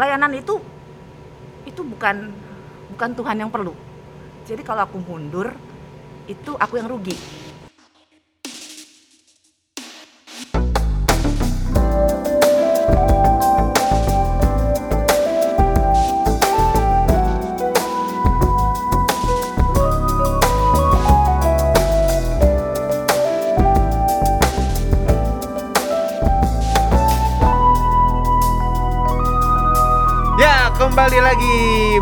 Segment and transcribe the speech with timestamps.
[0.00, 0.56] pelayanan itu
[1.68, 2.32] itu bukan
[2.96, 3.76] bukan Tuhan yang perlu.
[4.48, 5.52] Jadi kalau aku mundur
[6.24, 7.12] itu aku yang rugi.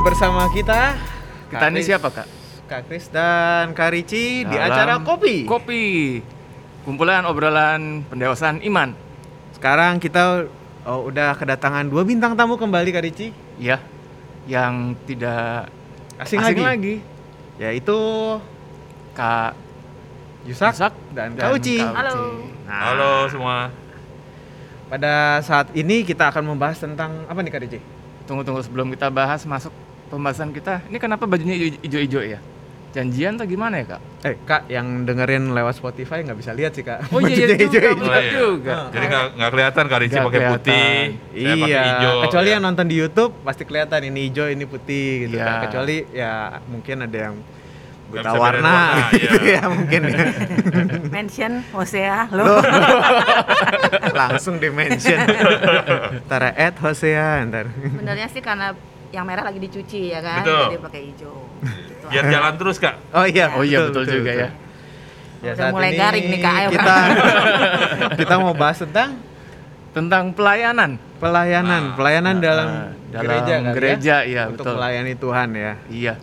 [0.08, 0.96] Bersama kita.
[1.52, 2.26] Kita Kak ini Kris- siapa kak?
[2.64, 5.44] Kak Kris dan Kak Rici di acara Kopi.
[5.44, 5.84] Kopi.
[6.80, 8.96] Kumpulan obrolan pendewasaan iman.
[9.52, 10.48] Sekarang kita
[10.88, 13.36] oh, udah kedatangan dua bintang tamu kembali Kak Rici.
[13.60, 13.84] Ya,
[14.48, 15.68] yang tidak
[16.16, 16.64] Asing, asing, lagi.
[16.64, 16.94] lagi.
[17.60, 17.98] Yaitu
[19.12, 19.52] Kak
[20.48, 21.84] Yusak, Yusak dan, dan Kak Uci.
[21.84, 22.48] Halo.
[22.64, 23.56] Nah, Halo semua.
[24.88, 27.80] Pada saat ini kita akan membahas tentang apa nih Kak Rici?
[28.24, 30.82] Tunggu-tunggu sebelum kita bahas masuk pembahasan kita.
[30.88, 32.40] Ini kenapa bajunya ijo-ijo ya?
[32.88, 34.00] Janjian atau gimana ya kak?
[34.24, 37.12] Eh Kak, yang dengerin lewat Spotify nggak bisa lihat sih Kak.
[37.12, 38.00] Oh iya, iya juga, hijau-hijau.
[38.00, 38.32] benar iya.
[38.32, 38.76] juga.
[38.88, 40.56] Jadi nggak nggak kelihatan Kak Rizky Nggak pakai kelihatan.
[40.56, 42.14] putih, saya pakai Iya, hijau.
[42.24, 42.52] kecuali ya.
[42.56, 45.44] yang nonton di YouTube pasti kelihatan ini hijau, ini putih gitu Iya.
[45.44, 45.56] kan.
[45.68, 46.32] Kecuali ya
[46.64, 47.34] mungkin ada yang
[48.08, 48.74] buta warna, warna,
[49.12, 49.60] gitu iya.
[49.60, 50.18] ya mungkin ya.
[51.14, 52.40] Mention Hosea lo.
[52.40, 52.60] Loh.
[54.18, 55.20] Langsung di mention.
[56.24, 57.68] Ntar at Hosea ntar.
[57.68, 58.72] Sebenarnya sih karena
[59.08, 60.64] yang merah lagi dicuci ya kan, Betul.
[60.68, 61.36] jadi pakai hijau.
[61.60, 62.06] Gitu.
[62.08, 62.94] Biar jalan terus Kak.
[63.10, 64.48] Oh iya, Oh iya betul, juga ya.
[65.38, 66.54] Ya, Udah saat mulai ini garing nih, Kak.
[66.54, 66.94] Ayo, kita
[68.20, 69.10] kita mau bahas tentang
[69.88, 71.00] Tentang pelayanan.
[71.18, 71.94] pelayanan, Ah.
[71.96, 72.68] pelayanan Nah, dalam,
[73.08, 74.18] dalam gereja kan gereja, ya?
[74.22, 74.76] iya, Untuk betul.
[74.78, 75.72] melayani Tuhan ya.
[75.88, 76.14] Iya.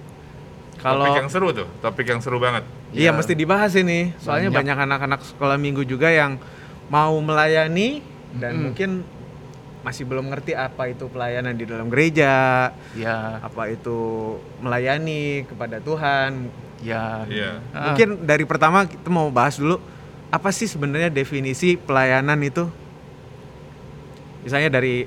[0.78, 2.64] Kalau Topik yang seru tuh, topik yang seru banget.
[2.94, 3.12] Iya, Iya.
[3.12, 4.14] mesti dibahas ini.
[4.18, 4.60] Soalnya Banyak.
[4.72, 6.38] banyak anak-anak sekolah minggu juga yang
[6.88, 8.00] mau melayani
[8.32, 8.62] dan Mm.
[8.62, 8.90] mungkin
[9.86, 13.38] masih belum ngerti apa itu pelayanan di dalam gereja, Iya.
[13.40, 13.98] apa itu
[14.58, 16.50] melayani kepada Tuhan.
[16.82, 17.22] Iya.
[17.70, 17.94] Ah.
[17.94, 19.78] Mungkin dari pertama kita mau bahas dulu
[20.28, 22.66] apa sih sebenarnya definisi pelayanan itu?
[24.42, 25.06] Misalnya dari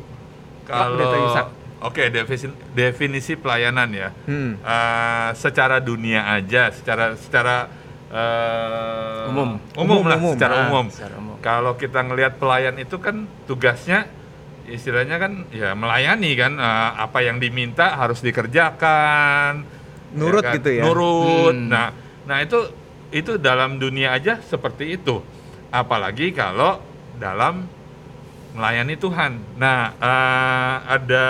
[0.62, 1.49] Kalau.
[1.81, 4.10] Oke, definisi, definisi pelayanan ya.
[4.27, 7.71] hmm, Eh, secara dunia aja, secara secara
[8.09, 9.56] eh, Umum.
[9.75, 10.33] umum lah, Umum, umum.
[10.34, 10.87] secara Ah, umum.
[10.89, 11.37] secara umum.
[11.39, 14.10] Kalau kita ngelihat pelayan itu kan tugasnya
[14.71, 19.65] istilahnya kan ya melayani kan eh, apa yang diminta harus dikerjakan.
[20.17, 20.56] Nurut kan?
[20.61, 20.83] gitu ya?
[20.84, 21.56] Nurut.
[21.56, 21.69] Hmm.
[21.69, 21.89] Nah,
[22.25, 22.69] nah itu
[23.09, 25.21] itu dalam dunia aja seperti itu.
[25.69, 26.81] Apalagi kalau
[27.17, 27.69] dalam
[28.57, 29.41] melayani Tuhan.
[29.61, 31.27] Nah, eh, ada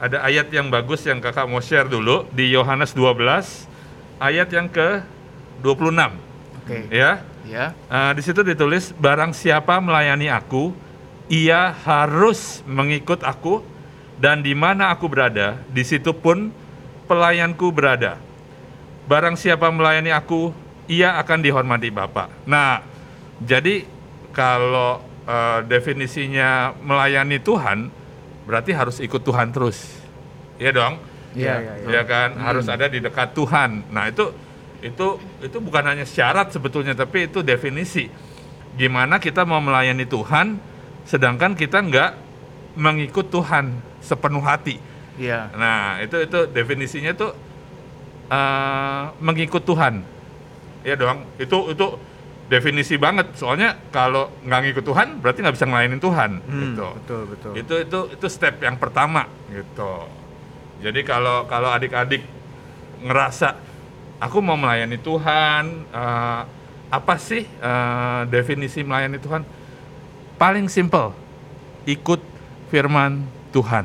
[0.00, 3.68] ada ayat yang bagus yang kakak mau share dulu di Yohanes 12
[4.16, 5.04] ayat yang ke
[5.60, 6.16] 26
[6.64, 6.88] Oke.
[6.88, 7.20] ya.
[7.44, 7.74] Ya.
[7.88, 10.70] Eh, di situ ditulis barang siapa melayani aku,
[11.30, 13.62] ia harus mengikut aku
[14.18, 16.50] dan di mana aku berada, di situ pun
[17.06, 18.18] pelayanku berada.
[19.06, 20.52] Barang siapa melayani aku,
[20.90, 22.28] ia akan dihormati Bapa.
[22.44, 22.84] Nah,
[23.40, 23.86] jadi
[24.34, 27.88] kalau eh, definisinya melayani Tuhan,
[28.44, 30.02] berarti harus ikut Tuhan terus.
[30.60, 30.94] Iya dong?
[31.32, 31.88] Iya, iya, iya.
[31.88, 33.86] ya kan harus ada di dekat Tuhan.
[33.94, 34.34] Nah itu
[34.82, 38.10] itu itu bukan hanya syarat sebetulnya, tapi itu definisi.
[38.74, 40.58] Gimana kita mau melayani Tuhan,
[41.04, 42.10] sedangkan kita nggak
[42.76, 44.78] mengikut Tuhan sepenuh hati.
[45.20, 45.52] Iya.
[45.56, 47.32] Nah itu itu definisinya tuh
[48.30, 50.04] eh, mengikut Tuhan.
[50.80, 51.86] Ya dong, itu itu
[52.48, 53.36] definisi banget.
[53.36, 56.30] Soalnya kalau nggak ngikut Tuhan, berarti nggak bisa ngelayanin Tuhan.
[56.40, 57.52] Hmm, gitu betul betul.
[57.58, 60.06] itu itu itu step yang pertama gitu
[60.80, 62.22] jadi kalau kalau adik-adik
[63.02, 63.58] ngerasa
[64.22, 66.42] aku mau melayani Tuhan eh,
[66.90, 69.42] apa sih eh, definisi melayani Tuhan
[70.40, 71.12] paling simple
[71.84, 72.20] ikut
[72.72, 73.20] firman
[73.52, 73.84] Tuhan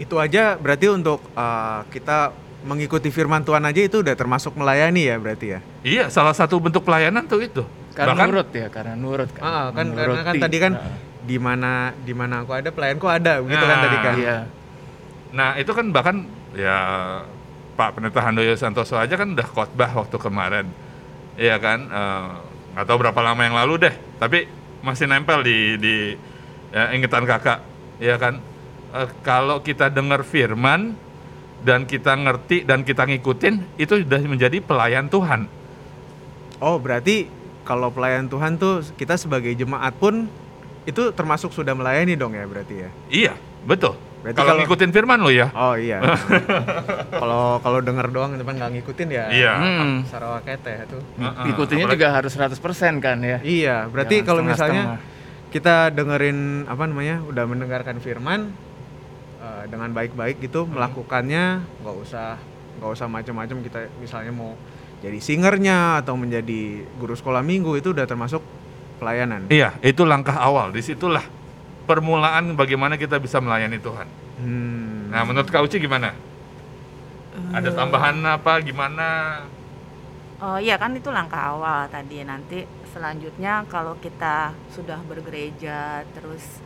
[0.00, 2.32] Itu aja berarti untuk uh, kita
[2.64, 5.60] mengikuti firman Tuhan aja itu udah termasuk melayani ya berarti ya.
[5.84, 7.60] iya salah satu bentuk pelayanan tuh itu
[7.92, 9.42] Karena Bahkan- nurut ya, karena nurut kan.
[9.42, 13.44] Ah, kan karena kan tadi kan Nah, di mana di mana aku ada pelayanku ada
[13.44, 14.14] begitu kan Nah, tadi kan.
[14.16, 14.38] Iya.
[15.30, 16.16] Nah itu kan bahkan
[16.56, 16.76] ya
[17.76, 20.66] Pak Pendeta Handoyo Santoso aja kan udah khotbah waktu kemarin,
[21.34, 21.80] iya kan?
[21.82, 22.28] Eh,
[22.72, 24.44] nggak tahu berapa lama yang lalu deh, tapi
[24.80, 25.94] masih nempel di di
[26.72, 27.60] ya, ingatan kakak,
[28.00, 28.40] ya kan?
[28.90, 30.96] Eh, kalau kita dengar firman
[31.60, 35.46] dan kita ngerti dan kita ngikutin, itu sudah menjadi pelayan Tuhan.
[36.60, 37.28] Oh, berarti
[37.64, 40.28] kalau pelayan Tuhan tuh kita sebagai jemaat pun
[40.88, 42.90] itu termasuk sudah melayani dong ya berarti ya.
[43.08, 43.32] Iya,
[43.64, 44.09] betul.
[44.20, 45.48] Berarti Kalau kalau- ngikutin firman lo ya.
[45.56, 45.98] Oh iya.
[47.20, 49.24] Kalau kalau denger doang teman nggak ngikutin ya.
[49.32, 49.52] Iya.
[49.56, 49.96] Hmm.
[50.04, 51.00] Sarawak keteh tuh.
[51.16, 51.50] Heeh.
[51.52, 53.38] Ikutinya Apalagi- juga harus 100% kan ya.
[53.40, 54.82] Iya, berarti Jangan kalau misalnya
[55.48, 58.52] kita dengerin apa namanya, udah mendengarkan firman,
[59.40, 62.36] eh, dengan baik-baik gitu melakukannya nggak usah
[62.76, 64.52] nggak usah macam-macam kita misalnya mau
[65.00, 68.44] jadi singernya atau menjadi guru sekolah minggu itu udah termasuk
[69.00, 69.48] pelayanan.
[69.48, 70.70] Iya, itu langkah awal.
[70.70, 71.24] Di situlah
[71.90, 74.06] permulaan bagaimana kita bisa melayani Tuhan.
[74.38, 75.10] Hmm.
[75.10, 76.14] Nah, menurut Kak Uci gimana?
[77.50, 78.62] Ada tambahan apa?
[78.62, 79.08] Gimana?
[80.40, 82.64] Oh iya kan itu langkah awal tadi nanti
[82.94, 86.64] selanjutnya kalau kita sudah bergereja terus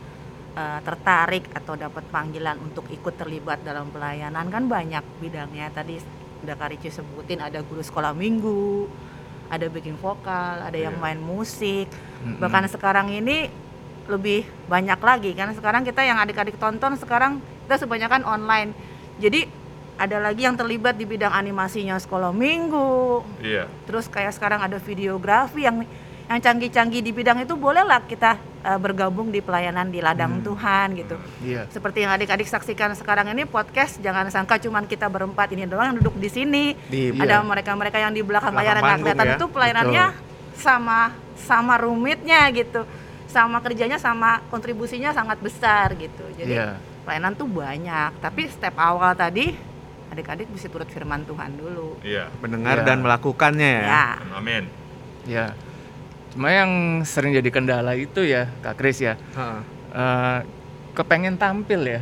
[0.55, 5.99] eh, tertarik atau dapat panggilan untuk ikut terlibat dalam pelayanan kan banyak bidangnya tadi
[6.39, 8.87] udah Karici sebutin ada guru sekolah minggu
[9.51, 11.03] ada backing vokal ada yang Iya.
[11.03, 11.91] main musik
[12.39, 13.51] bahkan sekarang ini
[14.05, 15.31] lebih banyak lagi.
[15.33, 18.71] Karena sekarang kita yang adik-adik tonton sekarang kita sebanyakan online.
[19.17, 19.65] Jadi
[19.95, 23.23] ada lagi yang terlibat di bidang animasinya sekolah minggu.
[23.39, 23.65] Iya.
[23.87, 25.87] terus kayak sekarang ada videografi yang
[26.25, 28.35] yang canggih-canggih di bidang itu bolehlah kita
[28.65, 31.15] eh, bergabung di pelayanan di ladang Tuhan gitu.
[31.45, 31.71] Iya.
[31.71, 35.97] seperti yang adik-adik saksikan sekarang ini podcast jangan sangka cuman kita berempat ini doang yang
[36.03, 36.75] duduk di sini.
[36.91, 39.35] Di ada mereka-mereka yang di belakang Belakang layar yang nggak kelihatan ya.
[39.39, 40.05] itu pelayanannya
[40.55, 40.99] sama
[41.39, 42.83] sama rumitnya gitu
[43.35, 46.69] sama kerjanya sama kontribusinya sangat besar gitu jadi Iya.
[47.03, 49.51] pelayanan tuh banyak tapi step awal tadi
[50.07, 52.31] adik-adik bisa turut firman Tuhan dulu Iya.
[52.39, 52.87] mendengar Iya.
[52.87, 53.83] dan melakukannya ya.
[53.83, 54.63] ya Amin.
[55.27, 55.51] Ya.
[56.31, 56.71] Cuma yang
[57.03, 59.15] sering jadi kendala itu ya, Kak Kris ya.
[59.15, 59.59] Heeh.
[59.91, 60.39] eh,
[60.93, 62.01] kepengen tampil ya.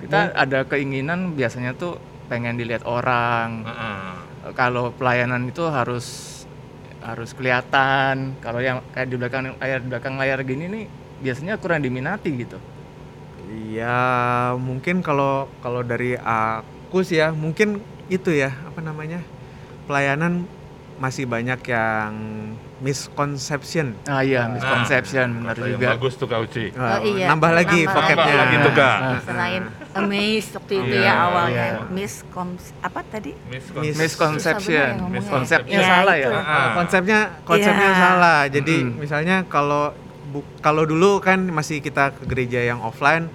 [0.00, 3.62] Kita ada keinginan biasanya tuh pengen dilihat orang.
[3.62, 4.48] Heeh.
[4.48, 6.31] Eh, Kalau pelayanan itu harus
[7.02, 8.38] harus kelihatan.
[8.38, 10.84] Kalau yang kayak di belakang layar di belakang layar gini nih
[11.22, 12.58] biasanya kurang diminati gitu.
[13.74, 19.20] Ya mungkin kalau kalau dari aku sih ya mungkin itu ya apa namanya
[19.86, 20.46] pelayanan
[21.00, 22.12] masih banyak yang
[22.82, 23.94] misconception.
[24.04, 25.88] Ah iya, Nah, misconception benar kata yang juga.
[25.94, 26.64] Bagus tuh Kak Uci.
[26.68, 27.26] Eh, iya.
[27.30, 28.18] Nambah lagi vocabnya.
[28.18, 28.96] Nambah lagi tuh, Kak.
[28.98, 29.18] Ah.
[29.22, 29.62] selain
[29.92, 31.80] amaze waktu itu Iya, ya awalnya iya.
[31.88, 32.48] miscom
[32.80, 34.90] apa tadi Mis- Misconception.
[35.12, 35.92] Ya Konsepnya ngomongnya.
[35.94, 36.26] salah Ya, ya.
[36.26, 36.38] itu.
[36.40, 38.00] Eh, konsepnya konsepnya Iya.
[38.00, 38.40] salah.
[38.48, 38.98] Jadi Mm-mm.
[38.98, 39.84] misalnya kalau
[40.26, 43.30] bu- kalau dulu kan masih kita ke gereja yang offline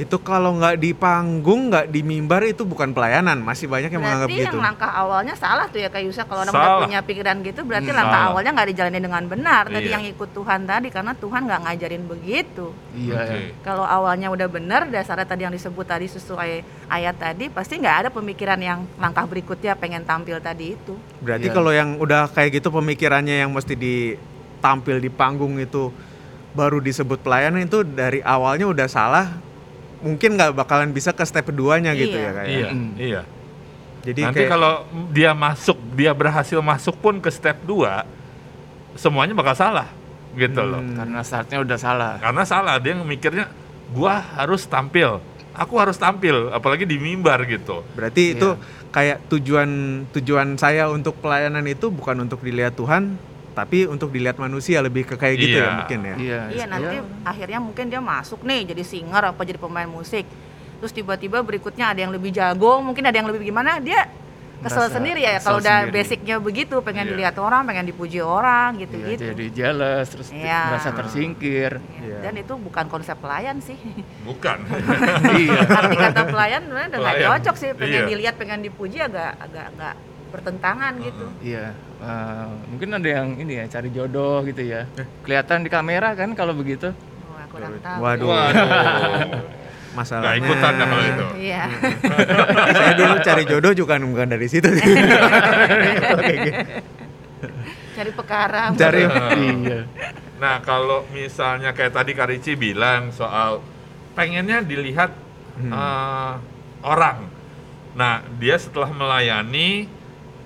[0.00, 4.26] itu kalau nggak di panggung nggak di mimbar itu bukan pelayanan masih banyak yang menganggap
[4.26, 7.36] berarti gitu yang langkah awalnya salah tuh ya Kak Yusa kalau orang udah punya pikiran
[7.42, 8.30] gitu berarti Hmm, langkah salah.
[8.32, 9.92] awalnya nggak dijalani dengan benar tadi Iya.
[9.92, 13.12] yang ikut Tuhan tadi karena Tuhan nggak ngajarin begitu Iya.
[13.14, 13.28] Oke.
[13.28, 13.38] ya.
[13.60, 16.50] kalau awalnya udah benar dasarnya tadi yang disebut tadi sesuai
[16.88, 21.52] ayat tadi pasti nggak ada pemikiran yang langkah berikutnya pengen tampil tadi itu berarti Iya.
[21.52, 25.92] kalau yang udah kayak gitu pemikirannya yang mesti ditampil di panggung itu
[26.50, 29.28] baru disebut pelayanan itu dari awalnya udah salah
[30.00, 32.24] mungkin nggak bakalan bisa ke step keduanya gitu Iya.
[32.24, 32.90] ya kayak Iya, Mm.
[32.96, 33.22] iya.
[34.00, 34.72] jadi Nanti kayak kalau
[35.08, 38.08] dia masuk, dia berhasil masuk pun ke step 2,
[38.96, 39.88] semuanya bakal salah.
[40.30, 40.78] Gitu loh.
[40.78, 40.94] Hmm.
[40.94, 42.14] Karena startnya udah salah.
[42.16, 43.50] Karena salah, dia mikirnya
[43.90, 45.18] gua harus tampil.
[45.50, 47.82] Aku harus tampil, apalagi di mimbar gitu.
[47.92, 48.34] Berarti Iya.
[48.38, 48.48] itu
[48.88, 49.70] kayak tujuan
[50.10, 53.18] tujuan saya untuk pelayanan itu bukan untuk dilihat Tuhan,
[53.50, 55.64] tapi untuk dilihat manusia lebih ke kayak gitu Iya.
[55.64, 56.14] ya mungkin ya.
[56.16, 56.40] Iya.
[56.50, 60.24] Iya nanti akhirnya mungkin dia masuk nih jadi singer apa jadi pemain musik.
[60.78, 64.08] Terus tiba-tiba berikutnya ada yang lebih jago, mungkin ada yang lebih gimana dia
[64.60, 65.94] kesel Merasa sendiri ya kalau udah sendiri.
[65.94, 67.10] basicnya begitu pengen Iya.
[67.10, 69.22] dilihat orang, pengen dipuji orang Iya, gitu-gitu.
[69.26, 70.60] jadi jealous terus Iya.
[70.68, 71.72] merasa tersingkir.
[71.76, 72.18] Ya, Iya.
[72.22, 73.76] Dan itu bukan konsep pelayan sih.
[74.20, 74.60] Bukan.
[75.40, 75.64] iya.
[75.64, 77.70] Arti kata pelayan sebenarnya udah nggak cocok sih.
[77.72, 78.08] Pengen Iya.
[78.08, 79.94] dilihat, pengen dipuji agak agak agak
[80.30, 81.26] bertentangan gitu.
[81.42, 81.74] Iya.
[82.00, 84.86] Eh, mungkin ada yang ini ya cari jodoh gitu ya.
[85.22, 86.94] Kelihatan di kamera kan kalau begitu.
[87.28, 87.98] Wah, kurang tahu.
[88.00, 88.28] Waduh.
[88.30, 88.66] Waduh.
[89.90, 90.22] Masalahnya.
[90.22, 91.26] Nggak ikutan kalau itu.
[91.50, 91.62] Iya.
[92.78, 94.70] saya dulu cari jodoh juga bukan dari situ.
[97.90, 98.72] Cari perkara.
[98.72, 99.84] cari iya.
[100.40, 103.60] Nah, kalau misalnya kayak tadi Karici bilang soal
[104.16, 105.12] pengennya dilihat
[105.60, 105.72] Hmm.
[105.74, 106.34] eh,
[106.80, 107.28] orang.
[107.92, 109.84] Nah, dia setelah melayani,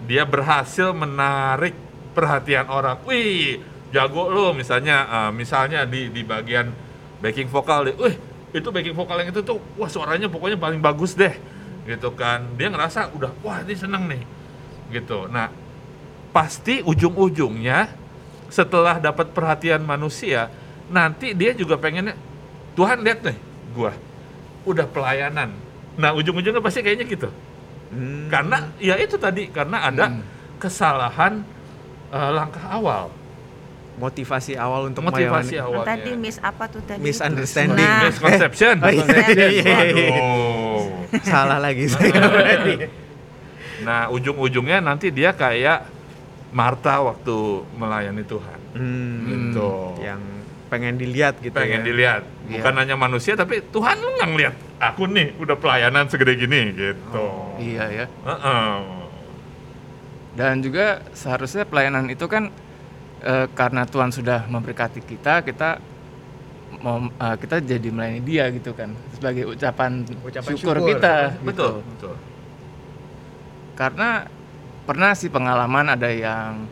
[0.04, 1.72] dia berhasil menarik
[2.12, 3.00] perhatian orang.
[3.08, 6.70] Wih, jago lo misalnya, eh, misalnya di di bagian
[7.24, 7.96] backing vokal, deh.
[7.96, 8.16] wih
[8.54, 11.34] itu backing vokal yang itu tuh, wah suaranya pokoknya paling bagus deh,
[11.88, 12.54] gitu kan.
[12.54, 14.22] Dia ngerasa udah, wah ini seneng nih,
[14.94, 15.26] gitu.
[15.26, 15.50] Nah,
[16.30, 17.90] pasti ujung-ujungnya
[18.46, 20.46] setelah dapat perhatian manusia,
[20.86, 22.14] nanti dia juga pengennya
[22.78, 23.38] Tuhan lihat nih,
[23.74, 23.90] gua
[24.62, 25.50] udah pelayanan.
[25.98, 27.28] Nah, ujung-ujungnya pasti kayaknya gitu.
[27.94, 28.26] Hmm.
[28.26, 30.22] Karena ya itu tadi karena ada Hmm.
[30.58, 31.46] kesalahan
[32.10, 33.10] eh, langkah awal,
[33.94, 35.62] motivasi awal untuk motivasi melayani.
[35.64, 35.88] awalnya.
[35.88, 36.98] Tadi miss apa tuh tadi?
[37.00, 37.78] Misunderstanding.
[37.80, 38.02] Nah.
[38.04, 38.74] misconception.
[38.78, 40.10] Oh, iya, iya, iya, iya.
[40.10, 40.82] Waduh.
[41.22, 42.90] Salah lagi saya.
[43.80, 45.86] Nah, ujung-ujungnya nanti dia kayak
[46.50, 47.34] Marta waktu
[47.74, 48.60] melayani Tuhan.
[48.74, 49.70] Hmm, Gitu.
[50.00, 50.22] yang
[50.66, 51.86] pengen dilihat gitu Pengen ya.
[51.86, 52.58] dilihat, Iya.
[52.58, 57.26] bukan hanya manusia tapi Tuhan lu nggak ngeliat aku nih udah pelayanan segede gini gitu.
[57.56, 58.06] Iya ya.
[58.06, 58.72] Heeh.
[60.34, 62.50] Dan juga seharusnya pelayanan itu kan
[63.20, 65.78] eh, karena Tuhan sudah memberkati kita, kita
[66.76, 70.90] mau eh, kita jadi melayani Dia gitu kan sebagai ucapan, Ucapan syukur, syukur.
[70.90, 71.14] kita.
[71.38, 71.68] Betul, gitu.
[71.86, 72.14] betul.
[73.74, 74.26] Karena
[74.84, 76.66] pernah sih pengalaman ada yang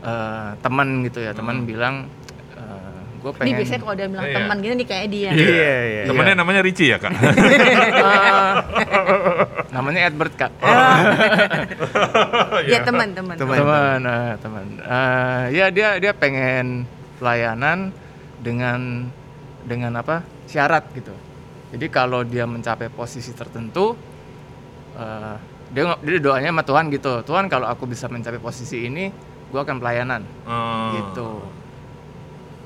[0.00, 1.66] eh, teman gitu ya, teman Hmm.
[1.66, 1.94] bilang
[3.22, 4.34] gue Ini pengen biasanya kalau dia bilang Iya.
[4.36, 5.30] teman gini nih kayak dia.
[5.30, 6.02] Iya, iya.
[6.04, 7.12] Temennya namanya Ricci ya, Kak?
[9.72, 10.52] Namanya Edward kak.
[12.62, 13.34] Iya teman-teman.
[13.34, 13.56] Teman.
[13.56, 16.84] teman eh, teman Eh, ya dia dia pengen
[17.16, 17.90] pelayanan
[18.38, 19.06] dengan
[19.62, 21.14] dengan apa syarat gitu
[21.70, 23.94] jadi kalau dia mencapai posisi tertentu
[24.94, 25.34] eh,
[25.70, 29.08] dia dia doanya sama Tuhan gitu Tuhan kalau aku bisa mencapai posisi ini
[29.48, 30.90] gua akan pelayanan Hmm.
[30.92, 31.28] gitu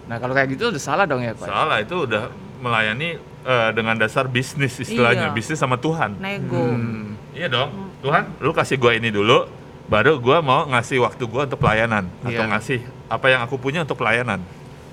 [0.06, 3.94] nah kalau kayak gitu udah salah dong ya Pak Salah itu udah melayani eh, dengan
[3.94, 5.34] dasar bisnis istilahnya, Iya.
[5.34, 6.18] bisnis sama Tuhan.
[6.18, 6.56] Nego.
[6.72, 9.44] Hmm, Iya dong, Tuhan, lu kasih gua ini dulu,
[9.86, 12.48] baru gua mau ngasih waktu gua untuk pelayanan atau Iya.
[12.48, 14.40] ngasih apa yang aku punya untuk pelayanan.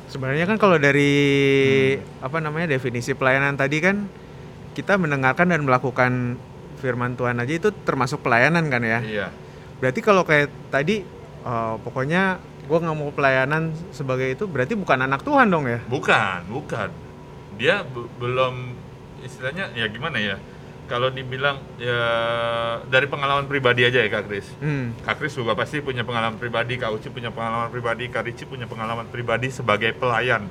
[0.06, 1.10] Sebenarnya kan kalau dari
[2.20, 4.06] apa namanya definisi pelayanan tadi kan
[4.74, 6.38] kita mendengarkan dan melakukan
[6.78, 9.00] firman Tuhan aja itu termasuk pelayanan kan ya.
[9.00, 9.28] Iya.
[9.80, 11.02] Berarti kalau kayak tadi
[11.42, 15.80] eh, pokoknya gue nggak mau pelayanan sebagai itu berarti bukan anak Tuhan dong ya?
[15.86, 16.90] Bukan, bukan.
[17.60, 18.74] Dia be- belum
[19.22, 20.38] istilahnya ya gimana ya?
[20.84, 22.00] Kalau dibilang ya
[22.86, 24.48] dari pengalaman pribadi aja ya Kak Kris.
[24.60, 24.92] Hmm.
[25.00, 28.68] Kak Kris juga pasti punya pengalaman pribadi, Kak Uci punya pengalaman pribadi, Kak Ricci punya
[28.68, 30.44] pengalaman pribadi sebagai pelayan.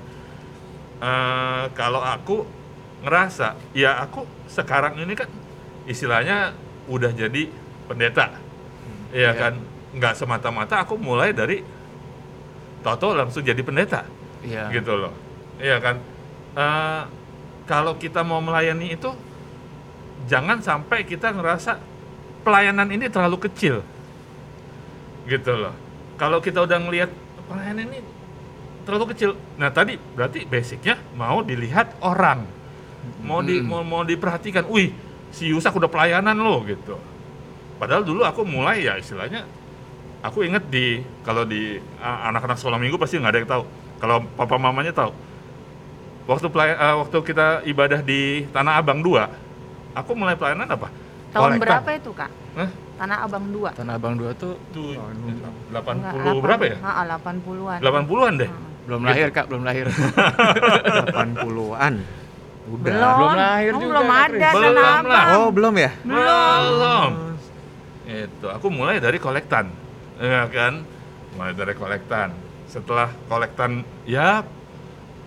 [1.03, 2.47] Eh, kalau aku
[3.03, 5.27] ngerasa, ya aku sekarang ini kan
[5.85, 6.55] istilahnya
[6.87, 7.51] udah jadi
[7.91, 8.39] pendeta,
[9.13, 9.31] Iya Iya.
[9.37, 9.53] kan?
[9.93, 11.61] Nggak semata-mata aku mulai dari
[12.83, 14.03] Toto langsung jadi pendeta,
[14.43, 15.15] iya gitu loh.
[15.63, 15.97] Iya kan?
[16.59, 17.03] Eh,
[17.65, 19.15] kalau kita mau melayani itu,
[20.27, 21.79] jangan sampai kita ngerasa
[22.43, 23.87] pelayanan ini terlalu kecil,
[25.31, 25.75] gitu loh.
[26.19, 27.11] Kalau kita udah ngelihat
[27.47, 28.03] pelayanan ini
[28.83, 32.43] terlalu kecil, nah tadi berarti basicnya mau dilihat orang,
[33.23, 33.71] mau di Mm-mm.
[33.71, 34.67] mau, mau diperhatikan.
[34.67, 34.91] Wih,
[35.31, 36.99] si Yusak udah pelayanan loh, gitu.
[37.79, 39.47] Padahal dulu aku mulai ya istilahnya,
[40.23, 40.87] aku inget di
[41.21, 43.65] kalau di anak-anak sekolah minggu pasti nggak ada yang tahu.
[43.99, 45.13] Kalau papa mamanya tahu.
[46.23, 49.27] Waktu pelay- uh, waktu kita ibadah di Tanah Abang 2,
[49.93, 50.87] aku mulai pelayanan apa?
[51.33, 51.63] Tahun Kolektan.
[51.81, 52.31] berapa itu kak?
[52.55, 52.71] Hah?
[52.95, 55.17] Tanah Abang 2 Tanah Abang 2 tuh Tuh, Tahun
[55.75, 56.77] 80 berapa ya?
[56.79, 57.79] Ah, 80-an.
[57.81, 58.51] 80-an deh.
[58.83, 59.87] Belum lahir kak belum lahir
[60.71, 61.95] 80-an.
[62.63, 62.85] Udah.
[62.85, 63.17] Belum.
[63.19, 64.49] Belum lahir Oh, juga, Belum ada.
[64.53, 65.25] Belum Tanah lah.
[65.25, 65.27] Abang.
[65.37, 65.91] Oh, belum ya?
[66.05, 67.11] Belum.
[68.05, 69.67] Itu, aku mulai dari kolektan.
[70.23, 70.87] Ya kan?
[71.35, 72.31] Mulai dari kolektan.
[72.71, 74.47] Setelah kolektan ya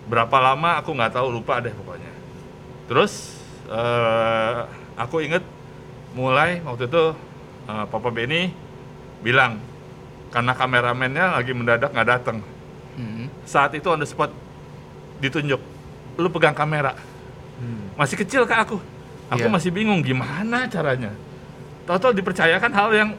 [0.08, 2.08] berapa lama aku nggak tahu lupa deh pokoknya.
[2.88, 3.36] Terus
[3.68, 4.58] eh,
[4.96, 5.44] aku inget
[6.16, 7.12] mulai waktu itu
[7.68, 8.56] eh, Papa Benny
[9.20, 9.60] bilang
[10.32, 12.40] karena kameramennya lagi mendadak nggak datang.
[12.96, 13.28] Hmm.
[13.44, 14.32] Saat itu on the spot
[15.20, 15.60] ditunjuk,
[16.16, 16.96] lu pegang kamera.
[17.60, 17.92] Hmm.
[18.00, 18.80] Masih kecil kak aku.
[19.26, 19.52] Aku Iya.
[19.52, 21.10] masih bingung gimana caranya.
[21.84, 23.10] Tahu-tahu dipercayakan hal yang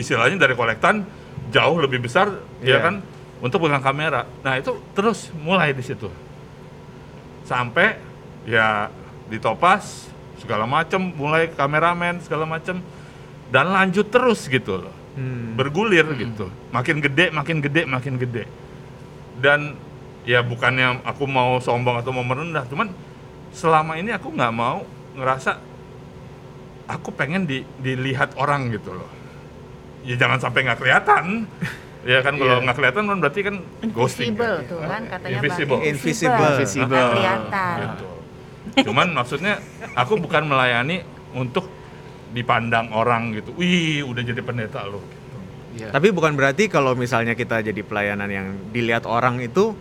[0.00, 1.04] istilahnya dari kolektan
[1.48, 2.78] jauh lebih besar, ya Iya.
[2.80, 2.94] kan,
[3.38, 4.24] untuk pegang kamera.
[4.40, 6.08] Nah itu terus mulai di situ.
[7.44, 7.98] Sampai
[8.46, 8.88] ya
[9.28, 12.80] ditopas segala macam, mulai kameramen segala macam,
[13.50, 15.58] dan lanjut terus gitu loh Hmm.
[15.58, 18.46] bergulir gitu makin gede makin gede makin gede
[19.42, 19.74] dan
[20.22, 22.94] ya bukannya aku mau sombong atau mau merendah cuman
[23.50, 24.86] selama ini aku nggak mau
[25.18, 25.58] ngerasa
[26.86, 29.10] aku pengen di, dilihat orang gitu loh
[30.02, 31.24] ya jangan sampai nggak kelihatan
[32.00, 32.64] ya kan kalau Iya.
[32.64, 33.56] nggak kelihatan kan berarti kan
[33.92, 34.70] ghosting Invisible kan.
[34.70, 35.44] tuh kan katanya Bang.
[35.44, 35.78] Invisible.
[35.84, 36.48] Invisible.
[36.48, 36.88] Invisible.
[36.88, 37.76] Nggak kelihatan.
[37.76, 38.08] Gitu.
[38.88, 39.54] Cuman maksudnya
[39.92, 40.96] aku bukan melayani
[41.36, 41.68] untuk
[42.30, 43.50] dipandang orang gitu.
[43.58, 45.02] Wih, udah jadi pendeta loh.
[45.02, 45.36] Gitu.
[45.82, 45.88] Iya.
[45.92, 49.74] Tapi bukan berarti kalau misalnya kita jadi pelayanan yang dilihat orang itu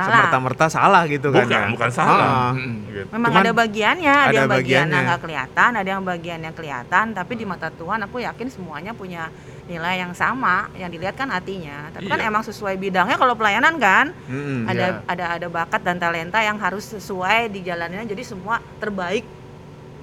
[0.00, 0.08] Salah.
[0.16, 1.68] semerta-merta salah gitu kan Bukan, ya?
[1.76, 2.24] bukan salah.
[2.24, 2.52] Ah.
[2.56, 3.06] Gitu.
[3.12, 7.32] Memang Cuman ada bagiannya, ada, ada yang bagiannya nggak kelihatan, ada yang bagiannya kelihatan, tapi
[7.36, 9.28] di mata Tuhan aku yakin semuanya punya
[9.64, 11.92] nilai yang sama, yang dilihat kan hatinya.
[11.94, 12.26] Tapi kan Iya.
[12.26, 14.66] emang sesuai bidangnya kalau pelayanan kan, Mm-mm.
[14.66, 15.06] ada Iya.
[15.06, 19.22] ada ada bakat dan talenta yang harus sesuai di jalannya, jadi semua terbaik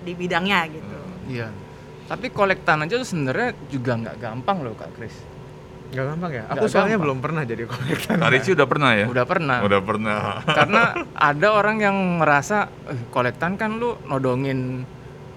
[0.02, 0.98] di bidangnya gitu.
[1.28, 1.52] Iya.
[2.08, 5.12] Tapi kolektan aja tuh sebenarnya juga nggak gampang loh Kak Kris.
[5.88, 6.44] Nggak gampang ya?
[6.48, 7.04] Aku soalnya gampang.
[7.04, 8.16] belum pernah jadi kolektor.
[8.16, 9.06] Kak Ricci udah pernah ya?
[9.08, 9.58] Udah pernah.
[9.62, 10.20] Udah pernah.
[10.44, 10.84] Karena
[11.32, 14.84] ada orang yang merasa eh, kolektan kan lu nodongin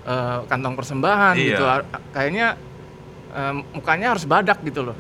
[0.02, 1.47] eh, kantong persembahan Iya.
[1.49, 1.64] gitu.
[2.11, 2.47] Kayaknya
[3.31, 4.97] eh, mukanya harus badak gitu loh.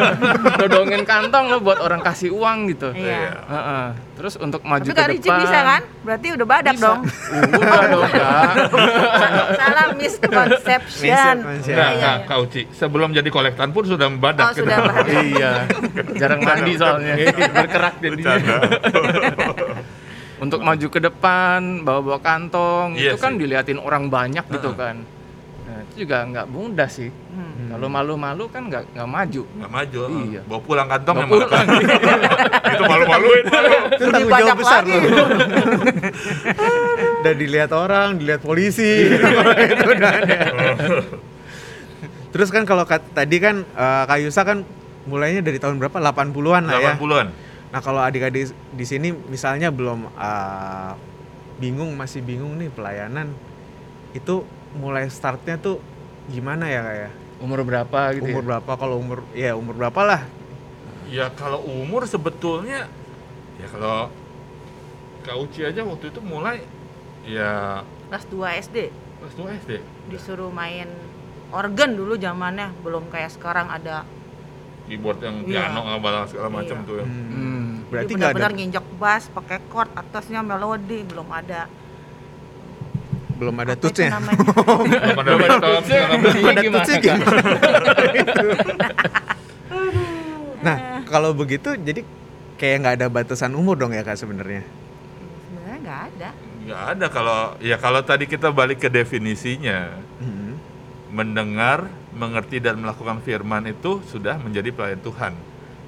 [0.60, 2.90] Dodongin kantong lo buat orang kasih uang gitu.
[2.90, 3.38] Iya.
[3.40, 3.86] Heeh.
[4.14, 5.38] Terus untuk maju Tapi ke depan.
[5.40, 5.82] Bisa kan?
[6.02, 6.84] Berarti udah badak Bisa.
[6.84, 7.00] dong.
[7.06, 8.52] Uh, udah dong, Kak.
[9.60, 11.36] Salah misconception.
[11.38, 12.26] Enggak, Iya, enggak, iya.
[12.26, 12.62] Kak Uci.
[12.72, 14.44] Sebelum jadi kolektan pun sudah membadak.
[14.44, 15.06] Oh, sudah badak.
[15.24, 15.52] iya.
[16.14, 17.14] Jarang mandi soalnya.
[17.32, 18.36] Berkerak jadinya.
[20.38, 23.42] Untuk maju ke depan, bawa-bawa kantong, Iya itu kan sih.
[23.42, 25.02] diliatin orang banyak gitu kan.
[25.68, 27.12] Nah, itu juga nggak mudah sih.
[27.12, 27.68] Hmm.
[27.68, 29.42] Kalau malu-malu kan nggak nggak maju.
[29.44, 30.00] Nggak maju.
[30.24, 30.40] Iya.
[30.48, 31.66] Bawa pulang kantong Bawa yang malah pulang.
[32.72, 33.44] Itu malu-maluin.
[33.44, 34.96] Itu Lebih tanggung jawab besar lagi.
[34.96, 35.28] loh.
[37.20, 39.12] udah dilihat orang, dilihat polisi.
[39.76, 40.40] itu udah ada.
[42.32, 44.64] Terus kan kalau tadi kan eh, Kak Yusa kan
[45.04, 46.00] mulainya dari tahun berapa?
[46.00, 46.96] 80-an lah ya.
[46.96, 47.28] 80-an.
[47.68, 50.92] Nah, kalau adik-adik di sini misalnya belum eh,
[51.60, 53.36] bingung, masih bingung nih pelayanan.
[54.16, 55.80] Itu mulai startnya tuh
[56.28, 57.10] gimana ya Kak ya?
[57.38, 58.46] Umur berapa gitu Umur ya?
[58.52, 58.72] berapa?
[58.74, 60.22] Kalau umur ya umur berapa lah?
[61.08, 62.90] Ya kalau umur sebetulnya
[63.56, 64.12] ya kalau
[65.24, 66.60] Kak Uci aja waktu itu mulai
[67.24, 68.76] ya Kelas 2 SD
[69.18, 69.72] kelas 2 SD.
[70.08, 70.86] disuruh main
[71.48, 74.04] organ dulu zamannya, belum kayak sekarang ada.
[74.86, 75.68] Keyboard yang Iya.
[75.68, 75.80] piano
[76.28, 76.86] segala macam Iya.
[76.86, 77.06] tuh ya.
[77.08, 77.28] Hmm.
[77.28, 77.68] Hmm.
[77.88, 81.66] Berarti nggak ada benar-benar nginjek bass, pakai chord, atasnya melodi, belum ada.
[83.38, 84.10] Belum ada tutsnya.
[84.12, 84.34] namanya?
[84.90, 85.70] Belum ada macam.
[86.18, 87.24] Fungsinya Ada tutsnya gimana?
[90.58, 90.76] Nah,
[91.06, 92.02] kalau begitu jadi
[92.58, 94.66] kayak nggak ada batasan umur dong ya kak sebenarnya.
[95.46, 96.28] Sebenarnya nggak ada.
[96.60, 100.58] Nggak ada kalau ya kalau tadi kita balik ke definisinya Hmm.
[101.08, 105.32] mendengar, mengerti dan melakukan firman itu sudah menjadi pelayan Tuhan.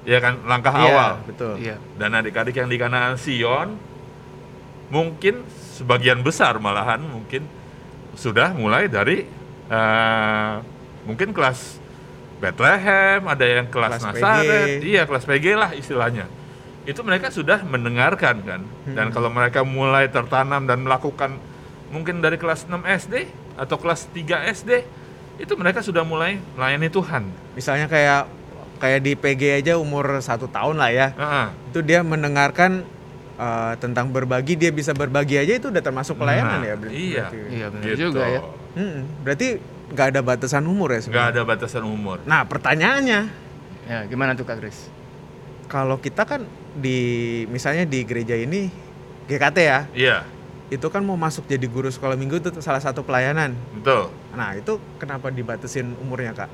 [0.01, 1.11] Ya kan langkah Iya, awal.
[1.27, 1.53] betul.
[1.59, 1.75] Iya.
[1.93, 3.75] Dan adik-adik yang di Kanaan Sion
[4.87, 5.45] mungkin
[5.81, 7.49] sebagian besar malahan mungkin
[8.13, 9.25] sudah mulai dari
[9.67, 10.53] eh,
[11.09, 11.81] mungkin kelas
[12.41, 14.89] Bethlehem, ada yang kelas, Kelas Nazaret, PG.
[14.89, 16.25] iya kelas PG lah istilahnya.
[16.89, 18.61] Itu mereka sudah mendengarkan kan.
[18.89, 21.37] Dan kalau mereka mulai tertanam dan melakukan
[21.93, 23.29] mungkin dari kelas 6 SD
[23.61, 24.71] atau kelas 3 SD
[25.37, 27.29] itu mereka sudah mulai melayani Tuhan.
[27.53, 28.25] Misalnya kayak
[28.81, 31.07] kayak di PG aja umur satu tahun lah ya.
[31.13, 31.47] Heeh.
[31.69, 32.81] Itu dia mendengarkan
[33.33, 36.75] eh, tentang berbagi, dia bisa berbagi aja itu udah termasuk pelayanan Nah, ya.
[36.75, 37.25] ber- iya.
[37.25, 37.37] berarti.
[37.49, 37.99] Iya benar Gitu.
[38.01, 38.41] juga ya.
[38.71, 39.47] Hmm, berarti
[39.91, 42.17] nggak ada batasan umur ya Nggak ada batasan umur.
[42.23, 43.21] Nah pertanyaannya,
[43.81, 44.87] Ya gimana tuh Kak Grace?
[45.65, 46.99] kalau kita kan di
[47.47, 48.67] misalnya di gereja ini
[49.25, 50.17] GKT ya, Iya,
[50.69, 53.51] itu kan mau masuk jadi guru sekolah minggu itu salah satu pelayanan.
[53.73, 54.07] betul.
[54.31, 56.51] Nah itu kenapa dibatasin umurnya kak?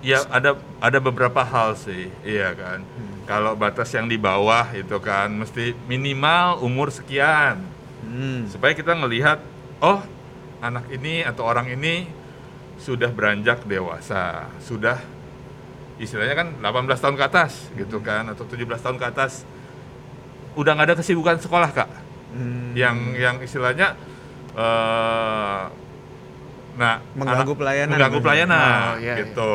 [0.00, 2.80] Ya ada ada beberapa hal sih, iya kan.
[3.28, 7.80] Kalau batas yang di bawah itu kan mesti minimal umur sekian.
[8.00, 8.48] Hmm.
[8.48, 9.44] supaya kita ngelihat
[9.84, 10.00] oh
[10.64, 12.08] anak ini atau orang ini
[12.80, 14.96] sudah beranjak dewasa, sudah
[16.00, 18.24] istilahnya kan 18 tahun ke atas gitu kan?
[18.32, 19.44] Atau 17 tahun ke atas.
[20.56, 21.90] Udah nggak ada kesibukan sekolah kak.
[22.30, 22.78] Hmm.
[22.78, 23.98] yang yang istilahnya
[24.54, 25.62] eh
[26.72, 27.92] nah Mengganggu anak- pelayanan.
[27.92, 29.52] mengganggu pelayanan Oh, iya, gitu